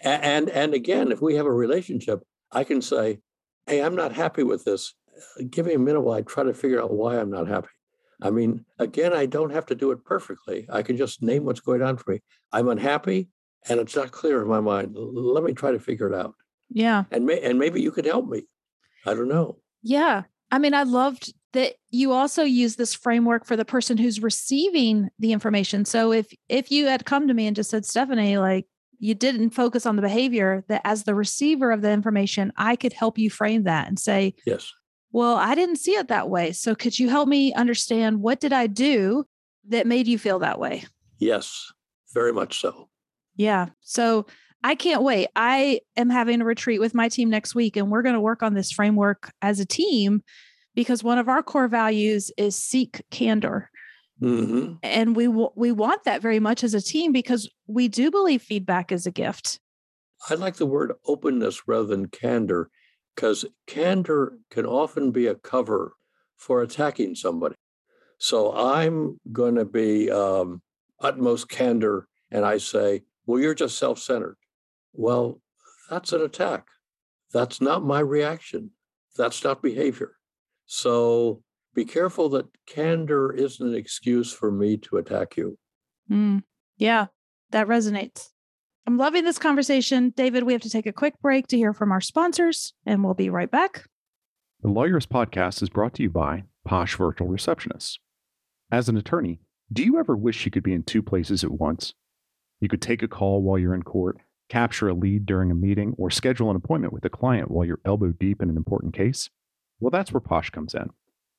and 0.00 0.48
and 0.50 0.74
again 0.74 1.12
if 1.12 1.20
we 1.20 1.34
have 1.34 1.46
a 1.46 1.52
relationship 1.52 2.22
i 2.50 2.64
can 2.64 2.80
say 2.80 3.18
hey 3.66 3.82
i'm 3.82 3.94
not 3.94 4.12
happy 4.12 4.42
with 4.42 4.64
this 4.64 4.94
give 5.50 5.66
me 5.66 5.74
a 5.74 5.78
minute 5.78 6.00
while 6.00 6.18
i 6.18 6.22
try 6.22 6.42
to 6.42 6.54
figure 6.54 6.82
out 6.82 6.92
why 6.92 7.18
i'm 7.18 7.30
not 7.30 7.48
happy 7.48 7.68
I 8.22 8.30
mean, 8.30 8.64
again, 8.78 9.12
I 9.12 9.26
don't 9.26 9.50
have 9.50 9.66
to 9.66 9.74
do 9.74 9.90
it 9.90 10.04
perfectly. 10.04 10.66
I 10.70 10.82
can 10.82 10.96
just 10.96 11.22
name 11.22 11.44
what's 11.44 11.60
going 11.60 11.82
on 11.82 11.96
for 11.96 12.12
me. 12.12 12.20
I'm 12.52 12.68
unhappy 12.68 13.28
and 13.68 13.80
it's 13.80 13.96
not 13.96 14.12
clear 14.12 14.40
in 14.42 14.48
my 14.48 14.60
mind. 14.60 14.94
Let 14.94 15.42
me 15.42 15.52
try 15.52 15.72
to 15.72 15.80
figure 15.80 16.08
it 16.08 16.14
out. 16.14 16.34
Yeah. 16.70 17.04
And 17.10 17.26
may, 17.26 17.40
and 17.40 17.58
maybe 17.58 17.82
you 17.82 17.90
could 17.90 18.04
help 18.04 18.28
me. 18.28 18.44
I 19.06 19.14
don't 19.14 19.28
know. 19.28 19.58
Yeah. 19.82 20.22
I 20.52 20.58
mean, 20.58 20.72
I 20.72 20.84
loved 20.84 21.34
that 21.52 21.74
you 21.90 22.12
also 22.12 22.44
use 22.44 22.76
this 22.76 22.94
framework 22.94 23.44
for 23.44 23.56
the 23.56 23.64
person 23.64 23.98
who's 23.98 24.22
receiving 24.22 25.10
the 25.18 25.32
information. 25.32 25.84
So 25.84 26.12
if 26.12 26.32
if 26.48 26.70
you 26.70 26.86
had 26.86 27.04
come 27.04 27.28
to 27.28 27.34
me 27.34 27.46
and 27.46 27.56
just 27.56 27.70
said, 27.70 27.84
Stephanie, 27.84 28.38
like 28.38 28.66
you 28.98 29.14
didn't 29.14 29.50
focus 29.50 29.84
on 29.84 29.96
the 29.96 30.02
behavior, 30.02 30.64
that 30.68 30.80
as 30.84 31.02
the 31.02 31.14
receiver 31.14 31.72
of 31.72 31.82
the 31.82 31.90
information, 31.90 32.52
I 32.56 32.76
could 32.76 32.92
help 32.92 33.18
you 33.18 33.28
frame 33.28 33.64
that 33.64 33.88
and 33.88 33.98
say, 33.98 34.34
Yes 34.46 34.72
well, 35.12 35.36
I 35.36 35.54
didn't 35.54 35.76
see 35.76 35.92
it 35.92 36.08
that 36.08 36.30
way. 36.30 36.52
So 36.52 36.74
could 36.74 36.98
you 36.98 37.08
help 37.08 37.28
me 37.28 37.52
understand 37.52 38.22
what 38.22 38.40
did 38.40 38.52
I 38.52 38.66
do 38.66 39.24
that 39.68 39.86
made 39.86 40.08
you 40.08 40.18
feel 40.18 40.38
that 40.40 40.58
way? 40.58 40.84
Yes, 41.18 41.70
very 42.12 42.32
much 42.32 42.60
so. 42.60 42.88
Yeah. 43.36 43.68
So 43.80 44.26
I 44.64 44.74
can't 44.74 45.02
wait. 45.02 45.28
I 45.36 45.80
am 45.96 46.10
having 46.10 46.40
a 46.40 46.44
retreat 46.44 46.80
with 46.80 46.94
my 46.94 47.08
team 47.08 47.30
next 47.30 47.54
week, 47.54 47.76
and 47.76 47.90
we're 47.90 48.02
going 48.02 48.14
to 48.14 48.20
work 48.20 48.42
on 48.42 48.54
this 48.54 48.72
framework 48.72 49.32
as 49.42 49.60
a 49.60 49.66
team 49.66 50.22
because 50.74 51.04
one 51.04 51.18
of 51.18 51.28
our 51.28 51.42
core 51.42 51.68
values 51.68 52.30
is 52.36 52.56
seek 52.56 53.02
candor. 53.10 53.70
Mm-hmm. 54.20 54.74
And 54.82 55.16
we 55.16 55.26
w- 55.26 55.50
we 55.56 55.72
want 55.72 56.04
that 56.04 56.22
very 56.22 56.38
much 56.38 56.62
as 56.62 56.74
a 56.74 56.80
team 56.80 57.12
because 57.12 57.50
we 57.66 57.88
do 57.88 58.10
believe 58.10 58.40
feedback 58.40 58.92
is 58.92 59.04
a 59.06 59.10
gift. 59.10 59.58
I 60.30 60.34
like 60.34 60.56
the 60.56 60.66
word 60.66 60.92
openness 61.06 61.66
rather 61.66 61.88
than 61.88 62.06
candor 62.06 62.70
because 63.14 63.44
candor 63.66 64.38
can 64.50 64.66
often 64.66 65.10
be 65.10 65.26
a 65.26 65.34
cover 65.34 65.94
for 66.36 66.62
attacking 66.62 67.14
somebody. 67.14 67.56
So 68.18 68.52
I'm 68.54 69.18
going 69.32 69.56
to 69.56 69.64
be 69.64 70.10
um, 70.10 70.62
utmost 71.00 71.48
candor, 71.48 72.06
and 72.30 72.44
I 72.44 72.58
say, 72.58 73.02
Well, 73.26 73.40
you're 73.40 73.54
just 73.54 73.78
self 73.78 73.98
centered. 73.98 74.36
Well, 74.92 75.40
that's 75.90 76.12
an 76.12 76.22
attack. 76.22 76.66
That's 77.32 77.60
not 77.60 77.84
my 77.84 78.00
reaction. 78.00 78.70
That's 79.16 79.42
not 79.42 79.62
behavior. 79.62 80.16
So 80.66 81.42
be 81.74 81.84
careful 81.84 82.28
that 82.30 82.46
candor 82.66 83.32
isn't 83.32 83.66
an 83.66 83.74
excuse 83.74 84.32
for 84.32 84.50
me 84.50 84.76
to 84.78 84.98
attack 84.98 85.36
you. 85.36 85.58
Mm, 86.10 86.42
yeah, 86.76 87.06
that 87.50 87.66
resonates. 87.66 88.31
I'm 88.84 88.98
loving 88.98 89.22
this 89.22 89.38
conversation. 89.38 90.10
David, 90.10 90.42
we 90.42 90.52
have 90.52 90.62
to 90.62 90.70
take 90.70 90.86
a 90.86 90.92
quick 90.92 91.14
break 91.22 91.46
to 91.48 91.56
hear 91.56 91.72
from 91.72 91.92
our 91.92 92.00
sponsors, 92.00 92.74
and 92.84 93.04
we'll 93.04 93.14
be 93.14 93.30
right 93.30 93.50
back. 93.50 93.84
The 94.62 94.68
Lawyerist 94.68 95.06
Podcast 95.06 95.62
is 95.62 95.68
brought 95.68 95.94
to 95.94 96.02
you 96.02 96.10
by 96.10 96.44
Posh 96.64 96.96
Virtual 96.96 97.28
Receptionists. 97.28 97.98
As 98.72 98.88
an 98.88 98.96
attorney, 98.96 99.38
do 99.72 99.84
you 99.84 100.00
ever 100.00 100.16
wish 100.16 100.44
you 100.44 100.50
could 100.50 100.64
be 100.64 100.72
in 100.72 100.82
two 100.82 101.00
places 101.00 101.44
at 101.44 101.52
once? 101.52 101.94
You 102.58 102.68
could 102.68 102.82
take 102.82 103.04
a 103.04 103.08
call 103.08 103.40
while 103.40 103.56
you're 103.56 103.74
in 103.74 103.84
court, 103.84 104.18
capture 104.48 104.88
a 104.88 104.94
lead 104.94 105.26
during 105.26 105.52
a 105.52 105.54
meeting, 105.54 105.94
or 105.96 106.10
schedule 106.10 106.50
an 106.50 106.56
appointment 106.56 106.92
with 106.92 107.04
a 107.04 107.08
client 107.08 107.52
while 107.52 107.64
you're 107.64 107.80
elbow 107.84 108.10
deep 108.10 108.42
in 108.42 108.50
an 108.50 108.56
important 108.56 108.94
case? 108.94 109.30
Well, 109.78 109.90
that's 109.92 110.12
where 110.12 110.20
Posh 110.20 110.50
comes 110.50 110.74
in. 110.74 110.90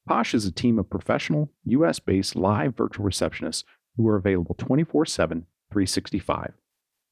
Posh 0.07 0.33
is 0.33 0.45
a 0.45 0.51
team 0.51 0.79
of 0.79 0.89
professional, 0.89 1.51
US 1.65 1.99
based 1.99 2.37
live 2.37 2.77
virtual 2.77 3.05
receptionists 3.05 3.65
who 3.97 4.07
are 4.07 4.15
available 4.15 4.55
24 4.55 5.05
7, 5.05 5.45
365 5.71 6.53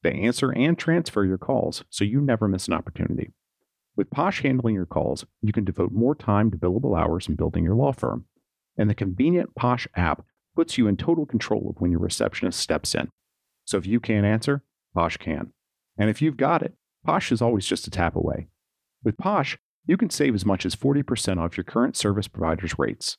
they 0.02 0.12
answer 0.12 0.50
and 0.50 0.78
transfer 0.78 1.24
your 1.24 1.38
calls 1.38 1.84
so 1.90 2.04
you 2.04 2.20
never 2.20 2.48
miss 2.48 2.66
an 2.66 2.74
opportunity. 2.74 3.32
With 3.96 4.10
Posh 4.10 4.42
handling 4.42 4.74
your 4.74 4.86
calls, 4.86 5.24
you 5.42 5.52
can 5.52 5.64
devote 5.64 5.92
more 5.92 6.14
time 6.14 6.50
to 6.50 6.56
billable 6.56 6.98
hours 6.98 7.28
in 7.28 7.36
building 7.36 7.62
your 7.64 7.74
law 7.74 7.92
firm. 7.92 8.24
And 8.76 8.88
the 8.88 8.94
convenient 8.94 9.54
Posh 9.54 9.86
app 9.94 10.24
puts 10.56 10.78
you 10.78 10.86
in 10.86 10.96
total 10.96 11.26
control 11.26 11.68
of 11.70 11.80
when 11.80 11.90
your 11.90 12.00
receptionist 12.00 12.58
steps 12.58 12.94
in. 12.94 13.08
So 13.64 13.76
if 13.78 13.86
you 13.86 14.00
can't 14.00 14.26
answer, 14.26 14.62
Posh 14.94 15.18
can. 15.18 15.52
And 15.98 16.08
if 16.08 16.22
you've 16.22 16.36
got 16.36 16.62
it, 16.62 16.74
Posh 17.04 17.30
is 17.30 17.42
always 17.42 17.66
just 17.66 17.86
a 17.86 17.90
tap 17.90 18.16
away. 18.16 18.48
With 19.04 19.18
Posh, 19.18 19.58
you 19.86 19.96
can 19.96 20.10
save 20.10 20.34
as 20.34 20.46
much 20.46 20.64
as 20.64 20.76
40% 20.76 21.38
off 21.38 21.56
your 21.56 21.64
current 21.64 21.96
service 21.96 22.28
provider's 22.28 22.78
rates. 22.78 23.18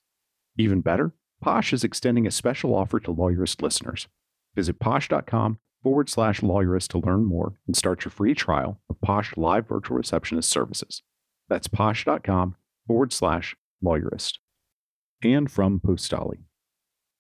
Even 0.58 0.82
better, 0.82 1.14
Posh 1.42 1.74
is 1.74 1.84
extending 1.84 2.26
a 2.26 2.32
special 2.32 2.74
offer 2.74 3.00
to 3.02 3.14
Lawyerist 3.14 3.62
listeners. 3.62 4.08
Visit 4.56 4.80
posh.com 4.80 5.60
forward 5.84 6.10
slash 6.10 6.40
lawyerist 6.40 6.88
to 6.90 7.00
learn 7.00 7.26
more 7.26 7.54
and 7.68 7.76
start 7.76 8.06
your 8.06 8.12
free 8.12 8.34
trial 8.34 8.80
of 8.90 9.02
Posh 9.02 9.36
Live 9.36 9.68
Virtual 9.68 9.98
Receptionist 9.98 10.50
services. 10.50 11.04
That's 11.50 11.68
posh.com 11.68 12.56
forward 12.88 13.12
slash 13.12 13.56
lawyerist. 13.84 14.40
And 15.22 15.52
from 15.52 15.80
Postali. 15.80 16.40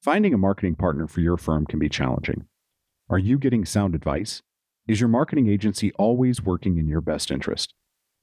Finding 0.02 0.34
a 0.34 0.38
marketing 0.38 0.76
partner 0.76 1.08
for 1.08 1.21
your 1.21 1.38
firm 1.38 1.65
can 1.65 1.80
be 1.80 1.89
challenging. 1.89 2.45
Are 3.10 3.19
you 3.19 3.38
getting 3.38 3.65
sound 3.65 3.95
advice? 3.95 4.41
Is 4.88 4.99
your 4.99 5.10
marketing 5.10 5.49
agency 5.49 5.91
always 5.93 6.41
working 6.41 6.78
in 6.78 6.88
your 6.88 7.02
best 7.02 7.32
interest? 7.32 7.73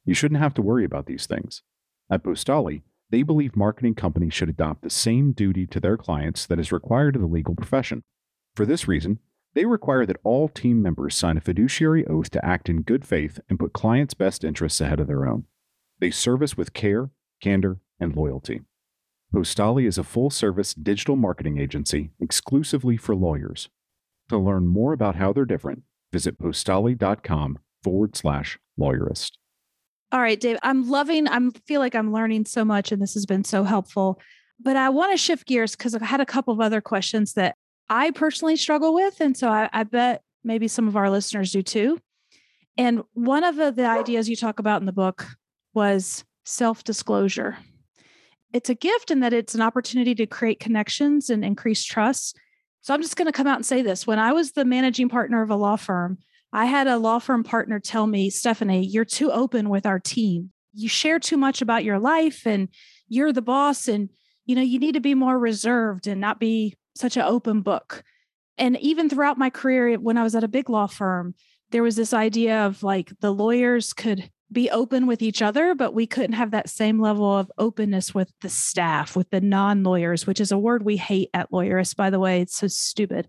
You 0.05 0.15
shouldn't 0.15 0.41
have 0.41 0.55
to 0.55 0.63
worry 0.63 0.85
about 0.85 1.07
these 1.07 1.27
things. 1.27 1.63
At 2.11 2.23
Postali, 2.23 2.83
they 3.11 3.23
believe 3.23 3.57
marketing 3.57 3.95
companies 3.95 4.35
should 4.35 4.49
adopt 4.49 4.83
the 4.83 4.91
same 4.91 5.33
duty 5.33 5.67
to 5.69 5.81
their 5.81 5.97
clients 5.97 6.47
that 6.47 6.59
is 6.59 6.73
required 6.73 7.17
of 7.17 7.23
the 7.23 7.29
legal 7.29 7.55
profession. 7.55 8.03
For 8.55 8.67
this 8.67 8.89
reason, 8.89 9.19
they 9.55 9.65
require 9.65 10.07
that 10.07 10.21
all 10.23 10.49
team 10.49 10.81
members 10.81 11.15
sign 11.15 11.37
a 11.37 11.41
fiduciary 11.41 12.07
oath 12.07 12.31
to 12.31 12.45
act 12.45 12.69
in 12.69 12.83
good 12.83 13.05
faith 13.05 13.41
and 13.49 13.59
put 13.59 13.73
clients' 13.73 14.15
best 14.15 14.45
interests 14.45 14.81
ahead 14.81 15.01
of 15.01 15.07
their 15.07 15.27
own. 15.27 15.45
They 15.99 16.11
service 16.11 16.57
with 16.57 16.73
care, 16.73 17.11
candor, 17.41 17.81
and 17.99 18.15
loyalty. 18.15 18.63
Postali 19.35 19.87
is 19.87 19.99
a 19.99 20.05
full 20.05 20.31
service 20.31 20.75
digital 20.75 21.17
marketing 21.17 21.59
agency 21.59 22.11
exclusively 22.21 22.97
for 22.97 23.15
lawyers. 23.15 23.69
To 24.29 24.39
learn 24.39 24.67
more 24.67 24.93
about 24.93 25.17
how 25.17 25.33
they're 25.33 25.45
different, 25.45 25.83
visit 26.13 26.39
postali.com 26.39 27.59
forward 27.83 28.17
slash 28.17 28.59
lawyerist. 28.79 29.33
All 30.13 30.21
right, 30.21 30.41
Dave, 30.41 30.59
I'm 30.63 30.89
loving, 30.89 31.29
I 31.29 31.39
feel 31.67 31.81
like 31.81 31.95
I'm 31.95 32.13
learning 32.13 32.47
so 32.47 32.65
much 32.65 32.91
and 32.91 33.01
this 33.01 33.15
has 33.15 33.27
been 33.27 33.45
so 33.45 33.63
helpful. 33.63 34.21
But 34.63 34.77
I 34.77 34.89
want 34.89 35.13
to 35.13 35.17
shift 35.17 35.47
gears 35.47 35.77
because 35.77 35.95
I've 35.95 36.03
had 36.03 36.21
a 36.21 36.27
couple 36.27 36.53
of 36.53 36.61
other 36.61 36.81
questions 36.81 37.35
that 37.35 37.57
I 37.91 38.13
personally 38.13 38.57
struggle 38.57 38.95
with. 38.95 39.21
And 39.21 39.37
so 39.37 39.51
I, 39.51 39.69
I 39.73 39.83
bet 39.83 40.23
maybe 40.45 40.69
some 40.69 40.87
of 40.87 40.97
our 40.97 41.11
listeners 41.11 41.51
do 41.53 41.61
too. 41.61 41.99
And 42.79 43.03
one 43.13 43.43
of 43.43 43.57
the, 43.57 43.73
the 43.73 43.85
ideas 43.85 44.29
you 44.29 44.37
talk 44.37 44.61
about 44.61 44.81
in 44.81 44.87
the 44.87 44.93
book 44.93 45.27
was 45.75 46.25
self 46.45 46.85
disclosure. 46.85 47.59
It's 48.53 48.71
a 48.71 48.75
gift 48.75 49.11
in 49.11 49.21
that 49.21 49.33
it's 49.33 49.55
an 49.55 49.61
opportunity 49.61 50.15
to 50.15 50.27
create 50.27 50.61
connections 50.61 51.31
and 51.31 51.45
increase 51.45 51.85
trust. 51.85 52.39
So 52.81 52.95
I'm 52.95 53.03
just 53.03 53.17
going 53.17 53.27
to 53.27 53.33
come 53.33 53.47
out 53.47 53.57
and 53.57 53.67
say 53.67 53.83
this. 53.83 54.07
When 54.07 54.19
I 54.19 54.33
was 54.33 54.53
the 54.53 54.65
managing 54.65 55.09
partner 55.09 55.43
of 55.43 55.51
a 55.51 55.57
law 55.57 55.77
firm, 55.77 56.19
I 56.53 56.67
had 56.67 56.87
a 56.87 56.97
law 56.97 57.19
firm 57.19 57.45
partner 57.45 57.79
tell 57.79 58.07
me, 58.07 58.31
Stephanie, 58.31 58.87
you're 58.87 59.05
too 59.05 59.31
open 59.31 59.69
with 59.69 59.85
our 59.85 60.01
team. 60.01 60.53
You 60.73 60.89
share 60.89 61.19
too 61.19 61.37
much 61.37 61.61
about 61.61 61.85
your 61.85 61.99
life 61.99 62.47
and 62.47 62.69
you're 63.09 63.33
the 63.33 63.43
boss 63.43 63.89
and 63.89 64.09
you 64.47 64.57
know, 64.57 64.63
you 64.63 64.81
need 64.81 64.95
to 64.95 65.01
be 65.01 65.15
more 65.15 65.39
reserved 65.39 66.09
and 66.09 66.21
not 66.21 66.41
be 66.41 66.75
such 66.95 67.17
an 67.17 67.23
open 67.23 67.63
book. 67.63 68.03
And 68.59 68.77
even 68.79 69.09
throughout 69.09 69.39
my 69.39 69.51
career 69.51 69.97
when 69.97 70.19
I 70.19 70.23
was 70.23 70.35
at 70.35 70.45
a 70.45 70.49
big 70.49 70.69
law 70.69 70.87
firm, 70.87 71.35
there 71.71 71.83
was 71.83 71.97
this 71.97 72.13
idea 72.13 72.67
of 72.67 72.83
like 72.83 73.13
the 73.21 73.33
lawyers 73.33 73.93
could 73.93 74.31
be 74.53 74.69
open 74.71 75.07
with 75.07 75.23
each 75.23 75.43
other, 75.43 75.75
but 75.75 75.95
we 75.95 76.07
couldn't 76.07 76.33
have 76.33 76.51
that 76.51 76.69
same 76.69 77.01
level 77.01 77.39
of 77.39 77.53
openness 77.57 78.15
with 78.15 78.33
the 78.41 78.49
staff, 78.49 79.15
with 79.15 79.31
the 79.31 79.41
non 79.41 79.83
lawyers, 79.83 80.27
which 80.27 80.41
is 80.41 80.51
a 80.51 80.59
word 80.59 80.85
we 80.85 80.97
hate 80.97 81.31
at 81.33 81.51
Lawyerist, 81.53 81.97
by 81.97 82.11
the 82.11 82.19
way. 82.19 82.41
It's 82.41 82.57
so 82.57 82.67
stupid. 82.67 83.29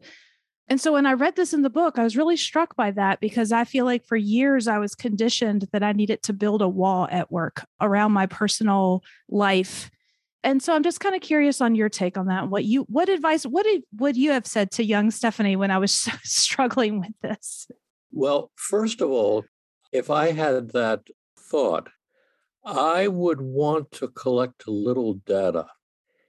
And 0.67 0.79
so 0.79 0.93
when 0.93 1.05
I 1.05 1.13
read 1.13 1.35
this 1.35 1.53
in 1.53 1.63
the 1.63 1.69
book, 1.69 1.99
I 1.99 2.03
was 2.03 2.15
really 2.15 2.37
struck 2.37 2.75
by 2.75 2.91
that 2.91 3.19
because 3.19 3.51
I 3.51 3.65
feel 3.65 3.83
like 3.83 4.05
for 4.05 4.15
years 4.15 4.67
I 4.67 4.77
was 4.77 4.95
conditioned 4.95 5.67
that 5.73 5.83
I 5.83 5.91
needed 5.91 6.23
to 6.23 6.33
build 6.33 6.61
a 6.61 6.69
wall 6.69 7.07
at 7.11 7.31
work 7.31 7.65
around 7.81 8.13
my 8.13 8.25
personal 8.25 9.03
life. 9.27 9.91
And 10.43 10.61
so 10.61 10.73
I'm 10.75 10.83
just 10.83 10.99
kind 10.99 11.15
of 11.15 11.21
curious 11.21 11.61
on 11.61 11.75
your 11.75 11.89
take 11.89 12.17
on 12.17 12.27
that. 12.27 12.49
What 12.49 12.65
you 12.65 12.83
what 12.83 13.09
advice 13.09 13.43
what 13.43 13.63
did, 13.63 13.83
would 13.97 14.17
you 14.17 14.31
have 14.31 14.47
said 14.47 14.71
to 14.71 14.83
young 14.83 15.11
Stephanie 15.11 15.55
when 15.55 15.71
I 15.71 15.77
was 15.77 15.91
struggling 16.23 16.99
with 16.99 17.13
this? 17.21 17.67
Well, 18.11 18.51
first 18.55 19.01
of 19.01 19.09
all, 19.09 19.45
if 19.91 20.09
I 20.09 20.31
had 20.31 20.71
that 20.71 21.07
thought, 21.37 21.89
I 22.65 23.07
would 23.07 23.41
want 23.41 23.91
to 23.93 24.07
collect 24.07 24.67
a 24.67 24.71
little 24.71 25.15
data. 25.25 25.67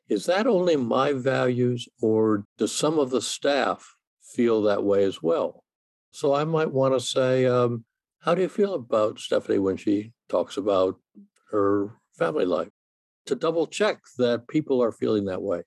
Is 0.08 0.26
that 0.26 0.46
only 0.46 0.76
my 0.76 1.12
values, 1.12 1.88
or 2.00 2.44
does 2.58 2.74
some 2.74 2.98
of 2.98 3.10
the 3.10 3.22
staff 3.22 3.94
feel 4.22 4.62
that 4.62 4.82
way 4.82 5.04
as 5.04 5.22
well. 5.22 5.64
So 6.10 6.34
I 6.34 6.44
might 6.44 6.70
want 6.70 6.94
to 6.94 7.00
say, 7.00 7.46
um, 7.46 7.84
how 8.20 8.34
do 8.34 8.42
you 8.42 8.48
feel 8.48 8.74
about 8.74 9.18
Stephanie 9.18 9.58
when 9.58 9.76
she 9.76 10.12
talks 10.28 10.56
about 10.56 10.98
her 11.50 11.90
family 12.18 12.44
life? 12.44 12.68
To 13.26 13.34
double 13.34 13.66
check 13.66 14.00
that 14.18 14.48
people 14.48 14.82
are 14.82 14.92
feeling 14.92 15.26
that 15.26 15.42
way, 15.42 15.62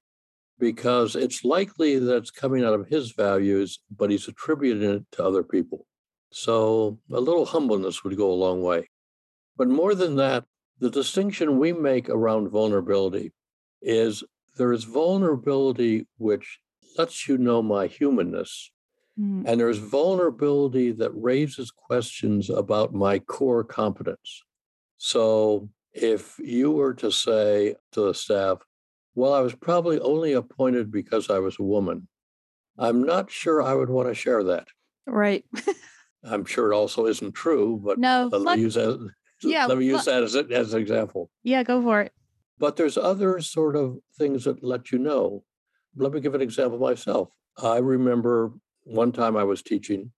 because 0.60 1.16
it's 1.16 1.46
likely 1.46 1.98
that 2.00 2.18
it's 2.18 2.32
coming 2.32 2.64
out 2.66 2.74
of 2.74 2.88
his 2.88 3.12
values, 3.12 3.80
but 3.96 4.10
he's 4.10 4.28
attributing 4.28 4.90
it 4.90 5.06
to 5.14 5.24
other 5.24 5.44
people. 5.44 5.86
So 6.32 7.00
a 7.12 7.20
little 7.20 7.46
humbleness 7.46 8.04
would 8.04 8.18
go 8.18 8.30
a 8.30 8.34
long 8.34 8.62
way. 8.62 8.90
But 9.58 9.70
more 9.70 9.96
than 9.96 10.18
that, 10.18 10.44
the 10.80 10.90
distinction 10.90 11.60
we 11.60 11.72
make 11.72 12.10
around 12.10 12.50
vulnerability 12.50 13.32
is 13.82 14.24
there 14.58 14.74
is 14.74 14.84
vulnerability 14.84 16.08
which 16.18 16.60
lets 16.98 17.28
you 17.28 17.38
know 17.38 17.62
my 17.62 17.88
humanness. 17.88 18.72
Mm. 19.20 19.46
And 19.48 19.60
there's 19.60 19.78
vulnerability 19.78 20.92
that 20.92 21.12
raises 21.12 21.72
questions 21.72 22.50
about 22.50 22.94
my 22.94 23.20
core 23.20 23.64
competence. 23.64 24.44
So 24.98 25.70
if 25.96 26.38
you 26.40 26.72
were 26.72 26.94
to 26.96 27.12
say 27.12 27.76
to 27.94 28.02
the 28.02 28.14
staff, 28.14 28.60
well, 29.16 29.34
I 29.34 29.40
was 29.40 29.56
probably 29.56 30.00
only 30.00 30.34
appointed 30.34 30.92
because 30.92 31.30
I 31.30 31.40
was 31.40 31.58
a 31.60 31.64
woman, 31.64 32.08
I'm 32.78 33.04
not 33.04 33.32
sure 33.32 33.62
I 33.62 33.74
would 33.74 33.90
want 33.90 34.10
to 34.10 34.14
share 34.14 34.44
that. 34.44 34.68
Right. 35.08 35.46
I'm 36.24 36.46
sure 36.46 36.72
it 36.72 36.76
also 36.76 37.06
isn't 37.06 37.34
true, 37.34 37.80
but 37.84 37.98
no, 37.98 38.30
let, 38.32 38.58
me 38.58 38.64
use 38.64 38.74
that. 38.74 39.10
Yeah, 39.42 39.68
let 39.68 39.78
me 39.78 39.86
use 39.86 40.06
that 40.06 40.24
as, 40.24 40.36
a, 40.36 40.46
as 40.52 40.74
an 40.74 40.82
example. 40.82 41.30
Yeah, 41.44 41.64
go 41.64 41.82
for 41.82 42.02
it. 42.02 42.12
But 42.58 42.76
there's 42.76 42.98
other 42.98 43.40
sort 43.42 43.76
of 43.76 44.00
things 44.18 44.46
that 44.46 44.64
let 44.64 44.92
you 44.92 44.98
know 44.98 45.44
let 45.96 46.12
me 46.12 46.20
give 46.20 46.36
an 46.36 46.42
example 46.42 46.80
myself. 46.80 47.30
I 47.62 47.78
remember 47.78 48.52
one 48.84 49.12
time 49.12 49.38
I 49.38 49.44
was 49.44 49.62
teaching, 49.62 50.12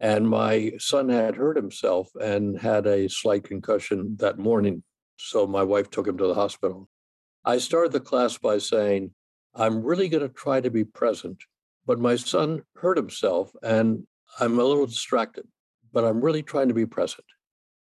and 0.00 0.28
my 0.28 0.72
son 0.78 1.08
had 1.08 1.36
hurt 1.36 1.56
himself 1.56 2.08
and 2.20 2.58
had 2.58 2.86
a 2.86 3.08
slight 3.08 3.44
concussion 3.44 4.16
that 4.20 4.38
morning. 4.38 4.82
So 5.18 5.46
my 5.46 5.62
wife 5.62 5.90
took 5.90 6.06
him 6.06 6.16
to 6.18 6.26
the 6.26 6.34
hospital. 6.34 6.88
I 7.44 7.58
started 7.58 7.92
the 7.92 8.00
class 8.00 8.38
by 8.38 8.58
saying, 8.58 9.12
I'm 9.54 9.82
really 9.82 10.08
going 10.08 10.22
to 10.22 10.28
try 10.28 10.60
to 10.60 10.70
be 10.70 10.84
present, 10.84 11.42
but 11.86 11.98
my 11.98 12.16
son 12.16 12.62
hurt 12.76 12.96
himself 12.96 13.50
and 13.62 14.06
I'm 14.38 14.58
a 14.58 14.64
little 14.64 14.86
distracted, 14.86 15.46
but 15.92 16.04
I'm 16.04 16.20
really 16.20 16.42
trying 16.42 16.68
to 16.68 16.74
be 16.74 16.86
present. 16.86 17.24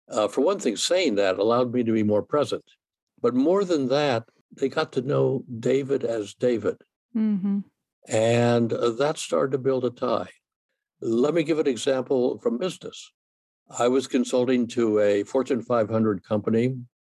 Uh, 0.09 0.29
for 0.29 0.43
one 0.43 0.61
thing, 0.61 0.77
saying 0.77 1.17
that 1.17 1.39
allowed 1.39 1.75
me 1.75 1.83
to 1.83 1.93
be 1.93 2.05
more 2.05 2.23
present. 2.23 2.65
But 3.21 3.35
more 3.35 3.65
than 3.65 3.89
that, 3.89 4.25
they 4.53 4.69
got 4.69 4.93
to 4.93 5.03
know 5.03 5.45
David 5.59 6.05
as 6.05 6.35
David. 6.35 6.77
Mm-hmm. 7.17 7.61
And 8.09 8.73
uh, 8.73 8.91
that 8.91 9.19
started 9.19 9.53
to 9.53 9.59
build 9.59 9.85
a 9.85 9.91
tie. 9.91 10.29
Let 11.01 11.35
me 11.35 11.43
give 11.43 11.59
an 11.59 11.67
example 11.67 12.39
from 12.39 12.59
business. 12.59 13.11
I 13.79 13.89
was 13.89 14.07
consulting 14.07 14.69
to 14.69 15.01
a 15.01 15.25
Fortune 15.25 15.61
500 15.61 16.23
company, 16.23 16.77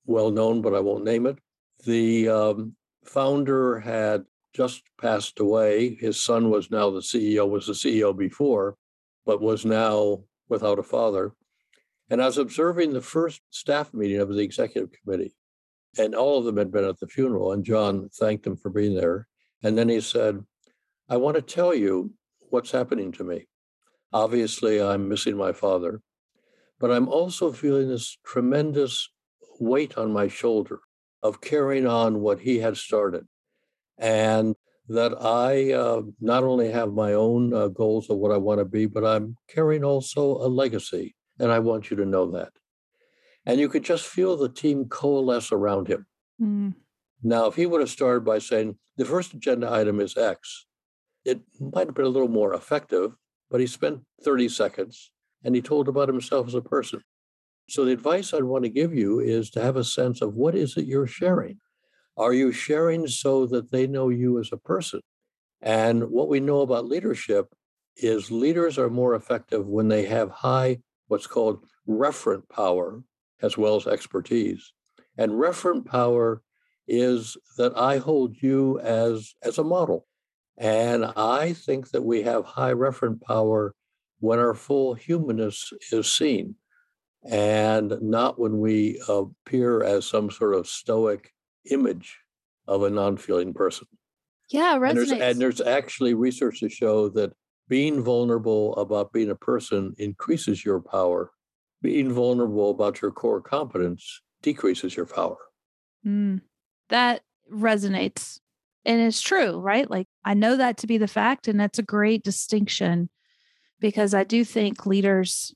well 0.09 0.31
known, 0.31 0.61
but 0.61 0.73
I 0.73 0.79
won't 0.79 1.05
name 1.05 1.25
it. 1.27 1.37
The 1.85 2.27
um, 2.27 2.75
founder 3.05 3.79
had 3.79 4.25
just 4.53 4.81
passed 4.99 5.39
away. 5.39 5.95
His 5.95 6.21
son 6.21 6.49
was 6.49 6.71
now 6.71 6.89
the 6.89 6.99
CEO, 6.99 7.47
was 7.47 7.67
the 7.67 7.73
CEO 7.73 8.17
before, 8.17 8.75
but 9.25 9.41
was 9.41 9.65
now 9.65 10.23
without 10.49 10.79
a 10.79 10.83
father. 10.83 11.33
And 12.09 12.21
I 12.21 12.25
was 12.25 12.39
observing 12.39 12.91
the 12.91 13.01
first 13.01 13.41
staff 13.51 13.93
meeting 13.93 14.19
of 14.19 14.29
the 14.29 14.41
executive 14.41 14.89
committee, 14.91 15.35
and 15.97 16.15
all 16.15 16.39
of 16.39 16.45
them 16.45 16.57
had 16.57 16.71
been 16.71 16.85
at 16.85 16.99
the 16.99 17.07
funeral. 17.07 17.53
And 17.53 17.63
John 17.63 18.09
thanked 18.09 18.43
them 18.43 18.57
for 18.57 18.71
being 18.71 18.95
there. 18.95 19.27
And 19.61 19.77
then 19.77 19.89
he 19.89 20.01
said, 20.01 20.43
I 21.07 21.17
want 21.17 21.35
to 21.35 21.41
tell 21.41 21.73
you 21.73 22.13
what's 22.49 22.71
happening 22.71 23.11
to 23.13 23.23
me. 23.23 23.47
Obviously, 24.11 24.81
I'm 24.81 25.07
missing 25.07 25.37
my 25.37 25.51
father, 25.51 26.01
but 26.79 26.89
I'm 26.89 27.07
also 27.07 27.51
feeling 27.51 27.89
this 27.89 28.17
tremendous 28.25 29.07
weight 29.59 29.97
on 29.97 30.11
my 30.11 30.27
shoulder 30.27 30.79
of 31.21 31.41
carrying 31.41 31.87
on 31.87 32.21
what 32.21 32.39
he 32.39 32.59
had 32.59 32.77
started. 32.77 33.27
And 33.97 34.55
that 34.87 35.13
I 35.21 35.73
uh, 35.73 36.01
not 36.19 36.43
only 36.43 36.71
have 36.71 36.93
my 36.93 37.13
own 37.13 37.53
uh, 37.53 37.67
goals 37.67 38.09
of 38.09 38.17
what 38.17 38.31
I 38.31 38.37
want 38.37 38.59
to 38.59 38.65
be, 38.65 38.87
but 38.87 39.05
I'm 39.05 39.35
carrying 39.47 39.83
also 39.83 40.37
a 40.37 40.49
legacy. 40.49 41.15
And 41.37 41.51
I 41.51 41.59
want 41.59 41.91
you 41.91 41.97
to 41.97 42.05
know 42.05 42.31
that. 42.31 42.51
And 43.45 43.59
you 43.59 43.69
could 43.69 43.83
just 43.83 44.05
feel 44.05 44.35
the 44.35 44.49
team 44.49 44.85
coalesce 44.85 45.51
around 45.51 45.87
him. 45.87 46.07
Mm. 46.41 46.73
Now, 47.21 47.45
if 47.47 47.55
he 47.55 47.65
would 47.65 47.81
have 47.81 47.89
started 47.89 48.25
by 48.25 48.39
saying, 48.39 48.77
the 48.97 49.05
first 49.05 49.33
agenda 49.33 49.71
item 49.71 49.99
is 49.99 50.17
X, 50.17 50.65
it 51.23 51.41
might 51.59 51.87
have 51.87 51.95
been 51.95 52.05
a 52.05 52.09
little 52.09 52.27
more 52.27 52.53
effective, 52.53 53.15
but 53.49 53.59
he 53.59 53.67
spent 53.67 54.01
30 54.23 54.49
seconds 54.49 55.11
and 55.43 55.55
he 55.55 55.61
told 55.61 55.87
about 55.87 56.09
himself 56.09 56.47
as 56.47 56.55
a 56.55 56.61
person. 56.61 57.01
So, 57.69 57.85
the 57.85 57.91
advice 57.91 58.33
I'd 58.33 58.43
want 58.43 58.63
to 58.63 58.69
give 58.69 58.95
you 58.95 59.19
is 59.19 59.51
to 59.51 59.61
have 59.61 59.75
a 59.75 59.83
sense 59.83 60.21
of 60.21 60.33
what 60.33 60.55
is 60.55 60.75
it 60.75 60.85
you're 60.85 61.05
sharing? 61.05 61.59
Are 62.17 62.33
you 62.33 62.51
sharing 62.51 63.05
so 63.05 63.45
that 63.45 63.69
they 63.69 63.85
know 63.85 64.09
you 64.09 64.39
as 64.39 64.49
a 64.51 64.57
person? 64.57 65.01
And 65.61 66.09
what 66.09 66.29
we 66.29 66.39
know 66.39 66.61
about 66.61 66.87
leadership 66.87 67.53
is 67.95 68.31
leaders 68.31 68.79
are 68.79 68.89
more 68.89 69.13
effective 69.13 69.67
when 69.67 69.87
they 69.87 70.05
have 70.05 70.31
high, 70.31 70.79
what's 71.09 71.27
called 71.27 71.63
referent 71.87 72.49
power, 72.49 73.03
as 73.43 73.55
well 73.55 73.75
as 73.75 73.85
expertise. 73.85 74.73
And 75.19 75.33
referent 75.33 75.85
power 75.85 76.41
is 76.87 77.37
that 77.57 77.77
I 77.77 77.99
hold 77.99 78.41
you 78.41 78.79
as, 78.79 79.35
as 79.43 79.59
a 79.59 79.63
model. 79.63 80.07
And 80.57 81.05
I 81.05 81.53
think 81.53 81.91
that 81.91 82.03
we 82.03 82.23
have 82.23 82.45
high 82.45 82.73
referent 82.73 83.21
power 83.21 83.75
when 84.21 84.39
our 84.39 84.55
full 84.55 84.95
humanness 84.95 85.71
is 85.91 86.11
seen 86.11 86.55
and 87.23 88.01
not 88.01 88.39
when 88.39 88.59
we 88.59 89.01
appear 89.07 89.83
as 89.83 90.05
some 90.05 90.29
sort 90.29 90.55
of 90.55 90.67
stoic 90.67 91.33
image 91.69 92.17
of 92.67 92.83
a 92.83 92.89
non-feeling 92.89 93.53
person. 93.53 93.87
Yeah, 94.49 94.77
resonates. 94.77 94.89
And 94.89 94.97
there's, 94.97 95.11
and 95.11 95.41
there's 95.41 95.61
actually 95.61 96.13
research 96.13 96.59
to 96.61 96.69
show 96.69 97.09
that 97.09 97.33
being 97.67 98.01
vulnerable 98.01 98.75
about 98.77 99.13
being 99.13 99.29
a 99.29 99.35
person 99.35 99.93
increases 99.97 100.65
your 100.65 100.79
power. 100.79 101.31
Being 101.81 102.11
vulnerable 102.11 102.71
about 102.71 103.01
your 103.01 103.11
core 103.11 103.41
competence 103.41 104.21
decreases 104.41 104.95
your 104.95 105.05
power. 105.05 105.37
Mm 106.05 106.41
that 106.89 107.21
resonates 107.51 108.39
and 108.85 109.01
it's 109.01 109.21
true, 109.21 109.59
right? 109.59 109.89
Like 109.89 110.07
I 110.25 110.33
know 110.33 110.55
that 110.57 110.77
to 110.77 110.87
be 110.87 110.97
the 110.97 111.07
fact, 111.07 111.47
and 111.47 111.59
that's 111.59 111.79
a 111.79 111.83
great 111.83 112.23
distinction 112.23 113.09
because 113.79 114.13
I 114.13 114.23
do 114.23 114.43
think 114.43 114.85
leaders, 114.85 115.53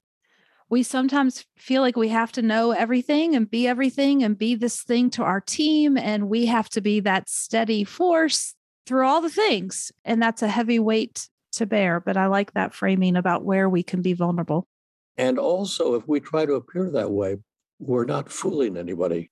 we 0.73 0.81
sometimes 0.81 1.45
feel 1.55 1.83
like 1.83 1.95
we 1.95 2.09
have 2.09 2.31
to 2.31 2.41
know 2.41 2.71
everything 2.71 3.35
and 3.35 3.47
be 3.47 3.67
everything 3.67 4.23
and 4.23 4.39
be 4.39 4.55
this 4.55 4.81
thing 4.81 5.07
to 5.11 5.21
our 5.21 5.39
team, 5.39 5.99
and 5.99 6.27
we 6.27 6.47
have 6.47 6.67
to 6.67 6.81
be 6.81 6.99
that 6.99 7.29
steady 7.29 7.83
force 7.83 8.55
through 8.87 9.05
all 9.05 9.21
the 9.21 9.29
things. 9.29 9.91
And 10.03 10.19
that's 10.19 10.41
a 10.41 10.47
heavy 10.47 10.79
weight 10.79 11.29
to 11.51 11.67
bear. 11.67 11.99
But 11.99 12.17
I 12.17 12.25
like 12.25 12.53
that 12.53 12.73
framing 12.73 13.15
about 13.15 13.45
where 13.45 13.69
we 13.69 13.83
can 13.83 14.01
be 14.01 14.13
vulnerable. 14.13 14.67
And 15.15 15.37
also, 15.37 15.93
if 15.93 16.07
we 16.07 16.19
try 16.19 16.47
to 16.47 16.53
appear 16.53 16.89
that 16.89 17.11
way, 17.11 17.37
we're 17.77 18.05
not 18.05 18.31
fooling 18.31 18.75
anybody. 18.75 19.29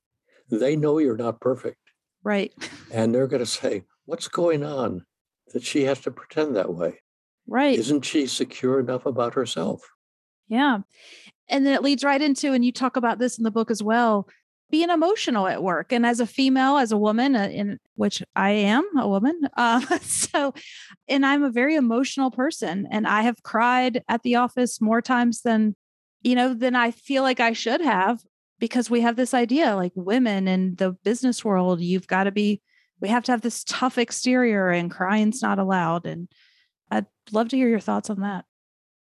They 0.52 0.76
know 0.76 1.00
you're 1.00 1.18
not 1.18 1.42
perfect. 1.42 1.80
Right. 2.24 2.54
And 2.94 3.16
they're 3.16 3.26
going 3.26 3.40
to 3.40 3.48
say, 3.48 3.86
What's 4.06 4.28
going 4.28 4.64
on 4.64 5.06
that 5.54 5.64
she 5.64 5.86
has 5.86 6.02
to 6.02 6.12
pretend 6.12 6.56
that 6.56 6.72
way? 6.72 7.00
Right. 7.48 7.80
Isn't 7.80 8.06
she 8.06 8.28
secure 8.28 8.80
enough 8.80 9.08
about 9.08 9.34
herself? 9.34 9.82
Yeah. 10.52 10.80
And 11.50 11.66
then 11.66 11.74
it 11.74 11.82
leads 11.82 12.04
right 12.04 12.22
into, 12.22 12.52
and 12.52 12.64
you 12.64 12.72
talk 12.72 12.98
about 12.98 13.20
this 13.20 13.38
in 13.38 13.44
the 13.46 13.52
book 13.52 13.72
as 13.72 13.82
well, 13.82 14.28
being 14.70 14.90
emotional 14.90 15.48
at 15.48 15.64
work. 15.64 15.92
And 15.94 16.06
as 16.06 16.20
a 16.20 16.28
female, 16.28 16.78
as 16.78 16.92
a 16.92 16.98
woman, 16.98 17.36
uh, 17.36 17.48
in 17.48 17.80
which 17.96 18.22
I 18.36 18.52
am 18.52 18.86
a 18.98 19.08
woman, 19.08 19.40
uh, 19.58 19.80
so, 20.00 20.54
and 21.08 21.26
I'm 21.26 21.44
a 21.44 21.50
very 21.50 21.76
emotional 21.76 22.32
person, 22.32 22.88
and 22.92 23.08
I 23.08 23.22
have 23.22 23.44
cried 23.44 24.04
at 24.10 24.24
the 24.24 24.36
office 24.36 24.82
more 24.82 25.02
times 25.02 25.42
than, 25.42 25.76
you 26.22 26.36
know, 26.36 26.54
than 26.54 26.76
I 26.76 26.92
feel 26.92 27.24
like 27.24 27.40
I 27.40 27.54
should 27.54 27.82
have, 27.82 28.20
because 28.60 28.90
we 28.90 29.02
have 29.02 29.16
this 29.16 29.34
idea, 29.34 29.76
like 29.76 29.94
women 29.96 30.50
in 30.50 30.76
the 30.76 30.92
business 31.04 31.46
world, 31.46 31.80
you've 31.80 32.08
got 32.08 32.26
to 32.26 32.32
be, 32.32 32.62
we 33.00 33.08
have 33.08 33.24
to 33.24 33.32
have 33.32 33.42
this 33.42 33.64
tough 33.64 33.98
exterior, 33.98 34.70
and 34.70 34.92
crying's 34.92 35.42
not 35.42 35.60
allowed. 35.60 36.06
And 36.06 36.28
I'd 36.92 37.08
love 37.32 37.48
to 37.50 37.58
hear 37.58 37.70
your 37.70 37.80
thoughts 37.80 38.10
on 38.10 38.20
that. 38.20 38.44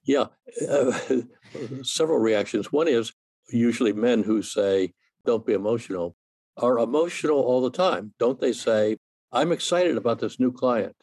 Yeah, 0.05 0.25
uh, 0.69 0.99
several 1.83 2.19
reactions. 2.19 2.71
One 2.71 2.87
is 2.87 3.13
usually 3.49 3.93
men 3.93 4.23
who 4.23 4.41
say, 4.41 4.93
don't 5.25 5.45
be 5.45 5.53
emotional, 5.53 6.15
are 6.57 6.77
emotional 6.79 7.39
all 7.39 7.61
the 7.61 7.71
time. 7.71 8.13
Don't 8.19 8.39
they 8.39 8.53
say, 8.53 8.97
I'm 9.31 9.51
excited 9.51 9.97
about 9.97 10.19
this 10.19 10.39
new 10.39 10.51
client. 10.51 10.95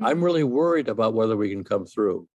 I'm 0.00 0.16
Mm-hmm. 0.16 0.24
really 0.24 0.44
worried 0.44 0.88
about 0.88 1.14
whether 1.14 1.36
we 1.36 1.50
can 1.50 1.62
come 1.62 1.86
through. 1.86 2.26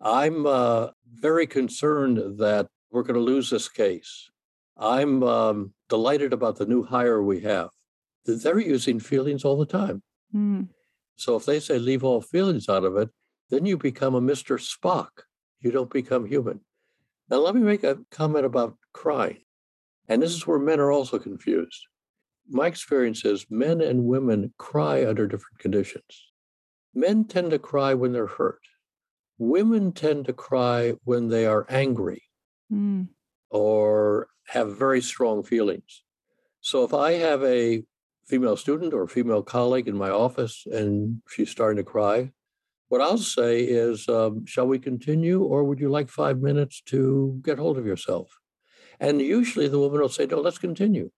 I'm 0.00 0.46
uh, 0.46 0.88
very 1.14 1.46
concerned 1.46 2.38
that 2.38 2.66
we're 2.90 3.04
going 3.04 3.14
to 3.14 3.20
lose 3.32 3.48
this 3.48 3.68
case. 3.70 4.28
I'm 4.76 5.22
um, 5.22 5.72
delighted 5.88 6.34
about 6.34 6.56
the 6.56 6.66
new 6.66 6.82
hire 6.82 7.22
we 7.22 7.40
have. 7.40 7.70
They're 8.26 8.58
using 8.58 9.00
feelings 9.00 9.44
all 9.44 9.56
the 9.56 9.64
time. 9.64 10.02
Mm, 10.34 10.68
So 11.16 11.36
if 11.36 11.46
they 11.46 11.60
say 11.60 11.78
leave 11.78 12.04
all 12.04 12.20
feelings 12.20 12.68
out 12.68 12.84
of 12.84 12.96
it, 12.96 13.08
then 13.48 13.64
you 13.64 13.78
become 13.78 14.14
a 14.14 14.20
Mr. 14.20 14.58
Spock. 14.60 15.24
You 15.66 15.72
don't 15.72 15.90
become 15.90 16.26
human. 16.26 16.60
Now, 17.28 17.38
let 17.38 17.56
me 17.56 17.60
make 17.60 17.82
a 17.82 17.98
comment 18.12 18.46
about 18.46 18.76
crying. 18.92 19.38
And 20.08 20.22
this 20.22 20.32
is 20.32 20.46
where 20.46 20.60
men 20.60 20.78
are 20.78 20.92
also 20.92 21.18
confused. 21.18 21.88
My 22.48 22.68
experience 22.68 23.24
is 23.24 23.46
men 23.50 23.80
and 23.80 24.04
women 24.04 24.54
cry 24.58 25.04
under 25.04 25.26
different 25.26 25.58
conditions. 25.58 26.30
Men 26.94 27.24
tend 27.24 27.50
to 27.50 27.58
cry 27.58 27.94
when 27.94 28.12
they're 28.12 28.28
hurt. 28.28 28.60
Women 29.38 29.90
tend 29.90 30.26
to 30.26 30.32
cry 30.32 30.94
when 31.02 31.30
they 31.30 31.46
are 31.46 31.66
angry 31.68 32.22
mm, 32.72 33.08
or 33.50 34.28
have 34.46 34.78
very 34.78 35.02
strong 35.02 35.42
feelings. 35.42 36.04
So 36.60 36.84
if 36.84 36.94
I 36.94 37.14
have 37.14 37.42
a 37.42 37.82
female 38.28 38.56
student 38.56 38.94
or 38.94 39.08
female 39.08 39.42
colleague 39.42 39.88
in 39.88 39.96
my 39.96 40.10
office 40.10 40.64
and 40.70 41.22
she's 41.28 41.50
starting 41.50 41.78
to 41.78 41.90
cry, 41.90 42.30
what 42.88 43.00
I'll 43.00 43.18
say 43.18 43.60
is, 43.60 44.08
um, 44.08 44.46
shall 44.46 44.66
we 44.66 44.78
continue 44.78 45.42
or 45.42 45.64
would 45.64 45.80
you 45.80 45.88
like 45.88 46.08
five 46.08 46.40
minutes 46.40 46.80
to 46.86 47.40
get 47.42 47.58
hold 47.58 47.78
of 47.78 47.86
yourself? 47.86 48.38
And 49.00 49.20
usually 49.20 49.68
the 49.68 49.78
woman 49.78 50.00
will 50.00 50.08
say, 50.08 50.26
no, 50.26 50.40
let's 50.40 50.58
continue. 50.58 51.10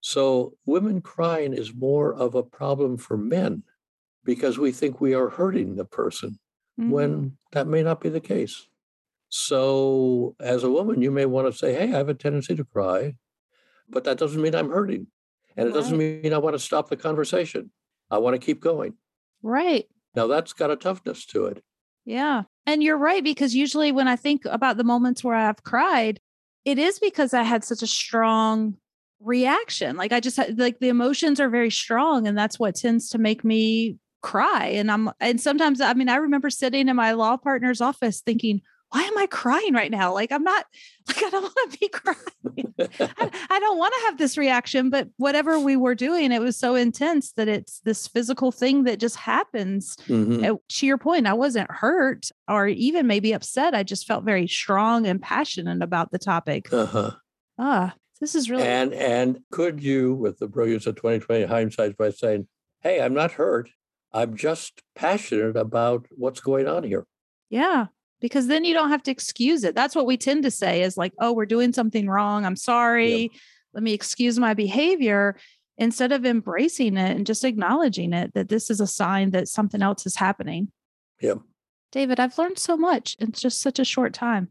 So 0.00 0.54
women 0.66 1.00
crying 1.00 1.52
is 1.52 1.74
more 1.74 2.12
of 2.12 2.34
a 2.34 2.42
problem 2.42 2.96
for 2.96 3.16
men 3.16 3.62
because 4.24 4.58
we 4.58 4.72
think 4.72 5.00
we 5.00 5.14
are 5.14 5.28
hurting 5.28 5.76
the 5.76 5.84
person 5.84 6.38
mm. 6.80 6.90
when 6.90 7.36
that 7.52 7.66
may 7.66 7.82
not 7.82 8.00
be 8.00 8.08
the 8.08 8.20
case. 8.20 8.66
So, 9.34 10.36
as 10.40 10.62
a 10.62 10.70
woman, 10.70 11.00
you 11.00 11.10
may 11.10 11.24
want 11.24 11.50
to 11.50 11.56
say, 11.56 11.72
Hey, 11.72 11.84
I 11.84 11.96
have 11.96 12.10
a 12.10 12.14
tendency 12.14 12.54
to 12.54 12.64
cry, 12.64 13.14
but 13.88 14.04
that 14.04 14.18
doesn't 14.18 14.42
mean 14.42 14.54
I'm 14.54 14.68
hurting. 14.68 15.06
And 15.56 15.68
it 15.68 15.72
doesn't 15.72 15.96
mean 15.96 16.34
I 16.34 16.38
want 16.38 16.54
to 16.54 16.58
stop 16.58 16.90
the 16.90 16.98
conversation. 16.98 17.70
I 18.10 18.18
want 18.18 18.34
to 18.38 18.44
keep 18.44 18.60
going. 18.60 18.94
right. 19.42 19.86
Now, 20.14 20.26
that's 20.26 20.52
got 20.52 20.70
a 20.70 20.76
toughness 20.76 21.24
to 21.26 21.46
it. 21.46 21.62
Yeah. 22.04 22.42
And 22.66 22.82
you're 22.82 22.98
right, 22.98 23.24
because 23.24 23.54
usually 23.54 23.92
when 23.92 24.08
I 24.08 24.16
think 24.16 24.44
about 24.44 24.76
the 24.76 24.84
moments 24.84 25.24
where 25.24 25.34
I've 25.34 25.62
cried, 25.62 26.20
it 26.64 26.78
is 26.78 26.98
because 26.98 27.34
I 27.34 27.42
had 27.42 27.64
such 27.64 27.82
a 27.82 27.86
strong 27.86 28.76
reaction. 29.20 29.96
Like 29.96 30.12
I 30.12 30.20
just 30.20 30.36
had, 30.36 30.58
like 30.58 30.78
the 30.80 30.88
emotions 30.88 31.40
are 31.40 31.48
very 31.48 31.70
strong, 31.70 32.26
and 32.26 32.36
that's 32.36 32.58
what 32.58 32.74
tends 32.74 33.08
to 33.10 33.18
make 33.18 33.44
me 33.44 33.98
cry. 34.20 34.66
And 34.66 34.90
I'm, 34.90 35.10
and 35.20 35.40
sometimes, 35.40 35.80
I 35.80 35.94
mean, 35.94 36.08
I 36.08 36.16
remember 36.16 36.50
sitting 36.50 36.88
in 36.88 36.96
my 36.96 37.12
law 37.12 37.36
partner's 37.36 37.80
office 37.80 38.20
thinking, 38.20 38.62
why 38.92 39.02
am 39.02 39.16
I 39.18 39.26
crying 39.26 39.72
right 39.74 39.90
now? 39.90 40.12
Like 40.12 40.30
I'm 40.32 40.42
not, 40.44 40.66
like 41.08 41.22
I 41.22 41.30
don't 41.30 41.42
want 41.42 41.72
to 41.72 41.78
be 41.78 41.88
crying. 41.88 42.74
I, 43.18 43.30
I 43.50 43.58
don't 43.58 43.78
want 43.78 43.94
to 43.94 44.00
have 44.06 44.18
this 44.18 44.36
reaction, 44.36 44.90
but 44.90 45.08
whatever 45.16 45.58
we 45.58 45.76
were 45.76 45.94
doing, 45.94 46.30
it 46.30 46.40
was 46.40 46.56
so 46.56 46.74
intense 46.74 47.32
that 47.32 47.48
it's 47.48 47.80
this 47.80 48.06
physical 48.06 48.52
thing 48.52 48.84
that 48.84 49.00
just 49.00 49.16
happens 49.16 49.96
Mhm. 50.08 50.44
uh, 50.48 50.56
to 50.68 50.86
your 50.86 50.98
point, 50.98 51.26
I 51.26 51.32
wasn't 51.32 51.70
hurt 51.70 52.28
or 52.48 52.66
even 52.68 53.06
maybe 53.06 53.32
upset. 53.32 53.74
I 53.74 53.82
just 53.82 54.06
felt 54.06 54.24
very 54.24 54.46
strong 54.46 55.06
and 55.06 55.20
passionate 55.20 55.82
about 55.82 56.12
the 56.12 56.18
topic. 56.18 56.72
Uh-huh. 56.72 57.12
Ah, 57.58 57.94
this 58.20 58.34
is 58.34 58.50
really 58.50 58.62
And 58.64 58.92
and 58.92 59.40
could 59.50 59.82
you, 59.82 60.14
with 60.14 60.38
the 60.38 60.48
brilliance 60.48 60.86
of 60.86 60.96
2020 60.96 61.44
hindsight, 61.44 61.96
by 61.96 62.10
saying, 62.10 62.46
Hey, 62.80 63.00
I'm 63.00 63.14
not 63.14 63.32
hurt. 63.32 63.70
I'm 64.12 64.36
just 64.36 64.82
passionate 64.94 65.56
about 65.56 66.06
what's 66.10 66.40
going 66.40 66.66
on 66.68 66.82
here. 66.84 67.06
yeah. 67.48 67.86
Because 68.22 68.46
then 68.46 68.64
you 68.64 68.72
don't 68.72 68.88
have 68.88 69.02
to 69.02 69.10
excuse 69.10 69.64
it. 69.64 69.74
That's 69.74 69.94
what 69.94 70.06
we 70.06 70.16
tend 70.16 70.44
to 70.44 70.50
say 70.50 70.82
is 70.82 70.96
like, 70.96 71.12
oh, 71.18 71.32
we're 71.32 71.44
doing 71.44 71.74
something 71.74 72.08
wrong. 72.08 72.46
I'm 72.46 72.56
sorry. 72.56 73.30
Let 73.74 73.82
me 73.82 73.92
excuse 73.92 74.38
my 74.38 74.54
behavior 74.54 75.36
instead 75.76 76.12
of 76.12 76.24
embracing 76.24 76.96
it 76.96 77.16
and 77.16 77.26
just 77.26 77.44
acknowledging 77.44 78.12
it 78.12 78.32
that 78.34 78.48
this 78.48 78.70
is 78.70 78.80
a 78.80 78.86
sign 78.86 79.32
that 79.32 79.48
something 79.48 79.82
else 79.82 80.06
is 80.06 80.16
happening. 80.16 80.68
Yeah. 81.20 81.34
David, 81.90 82.20
I've 82.20 82.38
learned 82.38 82.58
so 82.58 82.76
much 82.76 83.16
in 83.18 83.32
just 83.32 83.60
such 83.60 83.78
a 83.78 83.84
short 83.84 84.14
time. 84.14 84.48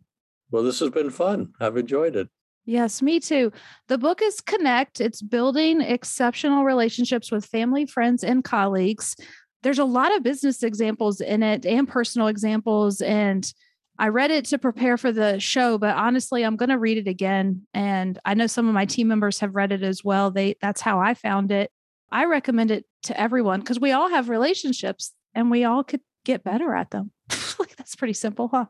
Well, 0.51 0.63
this 0.63 0.79
has 0.79 0.89
been 0.89 1.09
fun. 1.09 1.53
I've 1.59 1.77
enjoyed 1.77 2.15
it. 2.15 2.27
Yes, 2.65 3.01
me 3.01 3.19
too. 3.19 3.51
The 3.87 3.97
book 3.97 4.21
is 4.21 4.41
Connect. 4.41 5.01
It's 5.01 5.21
building 5.21 5.81
exceptional 5.81 6.63
relationships 6.63 7.31
with 7.31 7.45
family, 7.45 7.85
friends, 7.85 8.23
and 8.23 8.43
colleagues. 8.43 9.15
There's 9.63 9.79
a 9.79 9.85
lot 9.85 10.15
of 10.15 10.23
business 10.23 10.63
examples 10.63 11.21
in 11.21 11.43
it 11.43 11.65
and 11.65 11.87
personal 11.87 12.27
examples. 12.27 13.01
And 13.01 13.51
I 13.99 14.07
read 14.07 14.31
it 14.31 14.45
to 14.45 14.57
prepare 14.57 14.97
for 14.97 15.11
the 15.11 15.39
show, 15.39 15.77
but 15.77 15.95
honestly, 15.95 16.43
I'm 16.43 16.55
going 16.55 16.69
to 16.69 16.77
read 16.77 16.97
it 16.97 17.07
again. 17.07 17.67
And 17.73 18.17
I 18.25 18.33
know 18.33 18.47
some 18.47 18.67
of 18.67 18.73
my 18.73 18.85
team 18.85 19.07
members 19.07 19.39
have 19.39 19.55
read 19.55 19.71
it 19.71 19.83
as 19.83 20.03
well. 20.03 20.31
They 20.31 20.55
that's 20.61 20.81
how 20.81 20.99
I 20.99 21.13
found 21.13 21.51
it. 21.51 21.71
I 22.11 22.25
recommend 22.25 22.71
it 22.71 22.85
to 23.03 23.19
everyone 23.19 23.59
because 23.59 23.79
we 23.79 23.91
all 23.91 24.09
have 24.09 24.29
relationships 24.29 25.13
and 25.33 25.51
we 25.51 25.63
all 25.63 25.83
could 25.83 26.01
get 26.25 26.43
better 26.43 26.75
at 26.75 26.91
them. 26.91 27.11
like 27.59 27.75
that's 27.75 27.95
pretty 27.95 28.13
simple, 28.13 28.49
huh? 28.49 28.65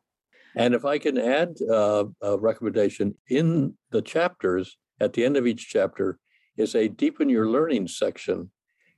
And 0.55 0.73
if 0.73 0.83
I 0.83 0.97
can 0.97 1.17
add 1.17 1.55
uh, 1.69 2.05
a 2.21 2.37
recommendation 2.37 3.15
in 3.29 3.75
the 3.91 4.01
chapters, 4.01 4.77
at 4.99 5.13
the 5.13 5.25
end 5.25 5.37
of 5.37 5.47
each 5.47 5.69
chapter 5.69 6.19
is 6.57 6.75
a 6.75 6.87
deepen 6.87 7.29
your 7.29 7.49
learning 7.49 7.87
section 7.87 8.51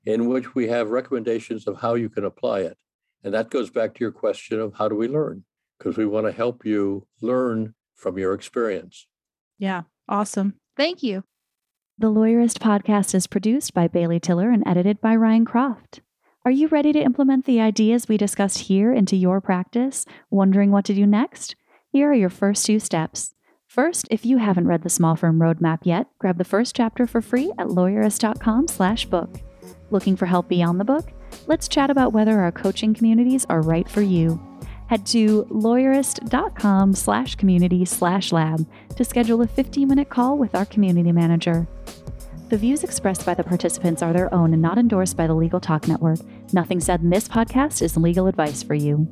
in 0.05 0.27
which 0.27 0.55
we 0.55 0.67
have 0.67 0.89
recommendations 0.89 1.67
of 1.67 1.81
how 1.81 1.95
you 1.95 2.09
can 2.09 2.25
apply 2.25 2.61
it. 2.61 2.77
And 3.23 3.33
that 3.33 3.49
goes 3.49 3.69
back 3.69 3.93
to 3.93 3.99
your 4.01 4.11
question 4.11 4.59
of 4.59 4.73
how 4.75 4.89
do 4.89 4.95
we 4.95 5.07
learn? 5.07 5.45
Because 5.77 5.97
we 5.97 6.05
want 6.05 6.25
to 6.25 6.31
help 6.31 6.65
you 6.65 7.07
learn 7.21 7.73
from 7.95 8.17
your 8.17 8.33
experience. 8.33 9.07
Yeah. 9.57 9.83
Awesome. 10.09 10.55
Thank 10.75 11.03
you. 11.03 11.23
The 11.97 12.11
Lawyerist 12.11 12.57
podcast 12.57 13.15
is 13.15 13.27
produced 13.27 13.73
by 13.73 13.87
Bailey 13.87 14.19
Tiller 14.19 14.49
and 14.49 14.63
edited 14.67 14.99
by 14.99 15.15
Ryan 15.15 15.45
Croft. 15.45 16.01
Are 16.43 16.51
you 16.51 16.67
ready 16.67 16.91
to 16.91 16.99
implement 16.99 17.45
the 17.45 17.61
ideas 17.61 18.09
we 18.09 18.17
discussed 18.17 18.59
here 18.59 18.91
into 18.91 19.15
your 19.15 19.39
practice? 19.39 20.05
Wondering 20.29 20.71
what 20.71 20.83
to 20.85 20.93
do 20.93 21.07
next? 21.07 21.55
Here 21.89 22.09
are 22.09 22.15
your 22.15 22.29
first 22.29 22.65
two 22.65 22.79
steps. 22.79 23.33
First, 23.67 24.07
if 24.11 24.25
you 24.25 24.37
haven't 24.37 24.67
read 24.67 24.83
the 24.83 24.89
Small 24.89 25.15
Firm 25.15 25.39
Roadmap 25.39 25.79
yet, 25.83 26.07
grab 26.19 26.37
the 26.37 26.43
first 26.43 26.75
chapter 26.75 27.07
for 27.07 27.21
free 27.21 27.51
at 27.57 27.67
lawyerist.com/book. 27.67 29.52
Looking 29.91 30.15
for 30.15 30.25
help 30.25 30.47
beyond 30.47 30.79
the 30.79 30.85
book? 30.85 31.11
Let's 31.47 31.67
chat 31.67 31.89
about 31.89 32.13
whether 32.13 32.39
our 32.39 32.51
coaching 32.51 32.93
communities 32.93 33.45
are 33.49 33.61
right 33.61 33.87
for 33.87 34.01
you. 34.01 34.41
Head 34.87 35.05
to 35.07 35.45
lawyerist.com 35.45 36.93
slash 36.93 37.35
community 37.35 37.85
slash 37.85 38.31
lab 38.31 38.67
to 38.95 39.03
schedule 39.03 39.41
a 39.41 39.47
15 39.47 39.87
minute 39.87 40.09
call 40.09 40.37
with 40.37 40.55
our 40.55 40.65
community 40.65 41.11
manager. 41.11 41.67
The 42.49 42.57
views 42.57 42.83
expressed 42.83 43.25
by 43.25 43.33
the 43.33 43.43
participants 43.43 44.03
are 44.03 44.13
their 44.13 44.31
own 44.33 44.53
and 44.53 44.61
not 44.61 44.77
endorsed 44.77 45.17
by 45.17 45.25
the 45.25 45.33
Legal 45.33 45.59
Talk 45.59 45.87
Network. 45.87 46.19
Nothing 46.51 46.79
said 46.79 47.01
in 47.01 47.09
this 47.09 47.27
podcast 47.27 47.81
is 47.81 47.97
legal 47.97 48.27
advice 48.27 48.61
for 48.61 48.75
you. 48.75 49.07